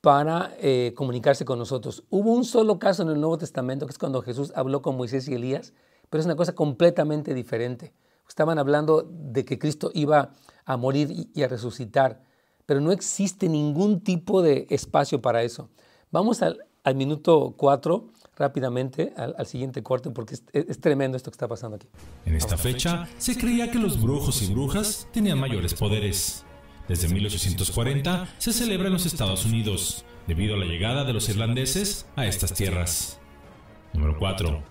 para 0.00 0.54
eh, 0.60 0.92
comunicarse 0.96 1.44
con 1.44 1.58
nosotros. 1.58 2.04
Hubo 2.10 2.32
un 2.32 2.44
solo 2.44 2.78
caso 2.78 3.02
en 3.02 3.10
el 3.10 3.20
Nuevo 3.20 3.38
Testamento, 3.38 3.86
que 3.86 3.92
es 3.92 3.98
cuando 3.98 4.22
Jesús 4.22 4.52
habló 4.54 4.82
con 4.82 4.96
Moisés 4.96 5.28
y 5.28 5.34
Elías, 5.34 5.74
pero 6.08 6.20
es 6.20 6.26
una 6.26 6.36
cosa 6.36 6.54
completamente 6.54 7.34
diferente. 7.34 7.92
Estaban 8.28 8.58
hablando 8.58 9.06
de 9.10 9.44
que 9.44 9.58
Cristo 9.58 9.90
iba 9.92 10.32
a 10.64 10.76
morir 10.76 11.28
y 11.34 11.42
a 11.42 11.48
resucitar, 11.48 12.22
pero 12.64 12.80
no 12.80 12.92
existe 12.92 13.48
ningún 13.48 14.00
tipo 14.00 14.40
de 14.40 14.66
espacio 14.70 15.20
para 15.20 15.42
eso. 15.42 15.68
Vamos 16.10 16.42
al, 16.42 16.58
minuto 16.94 17.54
4 17.56 18.06
rápidamente 18.36 19.12
al, 19.16 19.46
siguiente 19.46 19.82
corte 19.82 20.10
porque 20.10 20.36
es, 20.52 20.80
tremendo 20.80 21.16
esto 21.16 21.30
que 21.30 21.34
está 21.34 21.48
pasando 21.48 21.76
aquí. 21.76 21.86
En 22.26 22.34
esta 22.34 22.56
fecha 22.56 23.08
se 23.18 23.36
creía 23.36 23.70
que 23.70 23.78
los 23.78 24.00
brujos 24.00 24.42
y 24.42 24.52
brujas 24.52 25.08
tenían 25.12 25.38
mayores 25.38 25.74
poderes. 25.74 26.44
Desde 26.88 27.08
1840 27.08 28.28
se 28.38 28.52
celebra 28.52 28.88
en 28.88 28.92
los 28.92 29.06
Estados 29.06 29.46
Unidos, 29.46 30.04
debido 30.26 30.54
a 30.54 30.58
la 30.58 30.66
llegada 30.66 31.04
de 31.04 31.14
los 31.14 31.28
irlandeses 31.28 32.06
a 32.16 32.26
estas 32.26 32.52
tierras. 32.52 33.18
Número 33.94 34.18
4. 34.18 34.62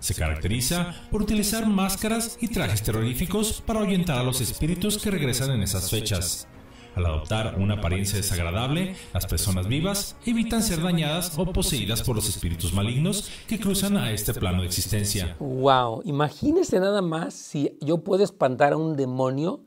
Se 0.00 0.14
caracteriza 0.14 0.94
por 1.10 1.22
utilizar 1.22 1.66
máscaras 1.66 2.38
y 2.40 2.48
trajes 2.48 2.82
terroríficos 2.82 3.60
para 3.60 3.80
ahuyentar 3.80 4.18
a 4.18 4.22
los 4.22 4.40
espíritus 4.40 4.98
que 4.98 5.10
regresan 5.10 5.50
en 5.50 5.62
esas 5.62 5.90
fechas. 5.90 6.48
Al 6.96 7.06
adoptar 7.06 7.56
una 7.58 7.74
apariencia 7.74 8.16
desagradable, 8.16 8.96
las 9.14 9.26
personas 9.26 9.68
vivas 9.68 10.16
evitan 10.26 10.62
ser 10.62 10.82
dañadas 10.82 11.38
o 11.38 11.46
poseídas 11.46 12.02
por 12.02 12.16
los 12.16 12.28
espíritus 12.28 12.72
malignos 12.72 13.30
que 13.46 13.60
cruzan 13.60 13.96
a 13.96 14.10
este 14.10 14.34
plano 14.34 14.62
de 14.62 14.66
existencia. 14.66 15.36
¡Wow! 15.38 16.02
Imagínese 16.04 16.80
nada 16.80 17.00
más 17.00 17.34
si 17.34 17.78
yo 17.80 17.98
puedo 17.98 18.24
espantar 18.24 18.72
a 18.72 18.76
un 18.76 18.96
demonio 18.96 19.64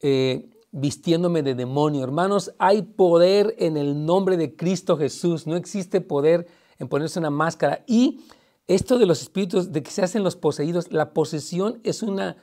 eh, 0.00 0.50
vistiéndome 0.70 1.42
de 1.42 1.54
demonio. 1.54 2.04
Hermanos, 2.04 2.52
hay 2.58 2.82
poder 2.82 3.54
en 3.58 3.76
el 3.76 4.04
nombre 4.04 4.36
de 4.36 4.54
Cristo 4.54 4.96
Jesús. 4.96 5.46
No 5.46 5.56
existe 5.56 6.00
poder 6.00 6.46
en 6.78 6.88
ponerse 6.88 7.18
una 7.18 7.30
máscara. 7.30 7.84
Y 7.86 8.20
esto 8.66 8.98
de 8.98 9.06
los 9.06 9.22
espíritus, 9.22 9.72
de 9.72 9.82
que 9.82 9.90
se 9.90 10.02
hacen 10.02 10.22
los 10.22 10.36
poseídos, 10.36 10.92
la 10.92 11.12
posesión 11.12 11.80
es, 11.84 12.02
una, 12.02 12.36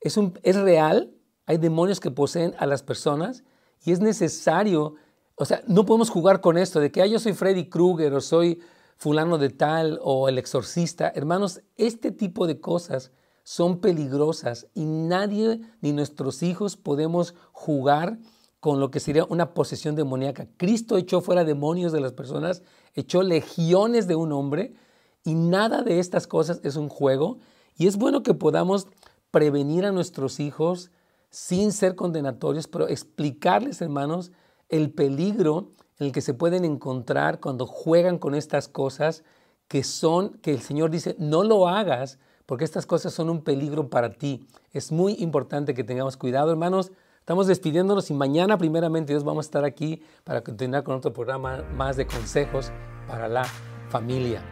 es, 0.00 0.18
es 0.42 0.56
real. 0.56 1.12
Hay 1.46 1.58
demonios 1.58 2.00
que 2.00 2.10
poseen 2.10 2.54
a 2.58 2.66
las 2.66 2.82
personas 2.82 3.44
y 3.84 3.92
es 3.92 4.00
necesario, 4.00 4.94
o 5.36 5.44
sea, 5.44 5.62
no 5.66 5.86
podemos 5.86 6.10
jugar 6.10 6.40
con 6.40 6.58
esto 6.58 6.80
de 6.80 6.90
que 6.90 7.08
yo 7.08 7.18
soy 7.18 7.32
Freddy 7.34 7.68
Krueger 7.68 8.14
o 8.14 8.20
soy 8.20 8.60
fulano 8.96 9.38
de 9.38 9.50
tal 9.50 10.00
o 10.02 10.28
el 10.28 10.38
exorcista. 10.38 11.12
Hermanos, 11.14 11.60
este 11.76 12.10
tipo 12.10 12.46
de 12.46 12.60
cosas 12.60 13.12
son 13.44 13.80
peligrosas 13.80 14.66
y 14.74 14.84
nadie 14.86 15.60
ni 15.80 15.92
nuestros 15.92 16.42
hijos 16.42 16.76
podemos 16.76 17.34
jugar 17.52 18.18
con 18.58 18.80
lo 18.80 18.90
que 18.90 18.98
sería 18.98 19.24
una 19.24 19.54
posesión 19.54 19.94
demoníaca. 19.94 20.48
Cristo 20.56 20.96
echó 20.96 21.20
fuera 21.20 21.44
demonios 21.44 21.92
de 21.92 22.00
las 22.00 22.12
personas, 22.12 22.62
echó 22.94 23.22
legiones 23.22 24.08
de 24.08 24.16
un 24.16 24.32
hombre 24.32 24.74
y 25.22 25.34
nada 25.34 25.82
de 25.82 26.00
estas 26.00 26.26
cosas 26.26 26.60
es 26.64 26.74
un 26.76 26.88
juego. 26.88 27.38
Y 27.76 27.86
es 27.86 27.96
bueno 27.96 28.22
que 28.22 28.34
podamos 28.34 28.88
prevenir 29.30 29.84
a 29.84 29.92
nuestros 29.92 30.40
hijos 30.40 30.90
sin 31.36 31.70
ser 31.70 31.96
condenatorios, 31.96 32.66
pero 32.66 32.88
explicarles, 32.88 33.82
hermanos, 33.82 34.32
el 34.70 34.90
peligro 34.90 35.72
en 35.98 36.06
el 36.06 36.12
que 36.12 36.22
se 36.22 36.32
pueden 36.32 36.64
encontrar 36.64 37.40
cuando 37.40 37.66
juegan 37.66 38.16
con 38.16 38.34
estas 38.34 38.68
cosas 38.68 39.22
que 39.68 39.84
son, 39.84 40.38
que 40.38 40.50
el 40.50 40.62
Señor 40.62 40.90
dice, 40.90 41.14
no 41.18 41.44
lo 41.44 41.68
hagas 41.68 42.18
porque 42.46 42.64
estas 42.64 42.86
cosas 42.86 43.12
son 43.12 43.28
un 43.28 43.42
peligro 43.42 43.90
para 43.90 44.14
ti. 44.14 44.48
Es 44.72 44.90
muy 44.90 45.12
importante 45.18 45.74
que 45.74 45.84
tengamos 45.84 46.16
cuidado, 46.16 46.50
hermanos. 46.50 46.90
Estamos 47.18 47.46
despidiéndonos 47.48 48.10
y 48.10 48.14
mañana 48.14 48.56
primeramente 48.56 49.12
Dios 49.12 49.22
vamos 49.22 49.44
a 49.44 49.48
estar 49.48 49.64
aquí 49.66 50.02
para 50.24 50.42
continuar 50.42 50.84
con 50.84 50.96
otro 50.96 51.12
programa 51.12 51.64
más 51.74 51.98
de 51.98 52.06
consejos 52.06 52.72
para 53.06 53.28
la 53.28 53.44
familia. 53.90 54.42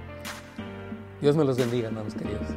Dios 1.23 1.35
me 1.35 1.45
los 1.45 1.57
bendiga, 1.57 1.89
hermanos 1.89 2.15
queridos. 2.15 2.49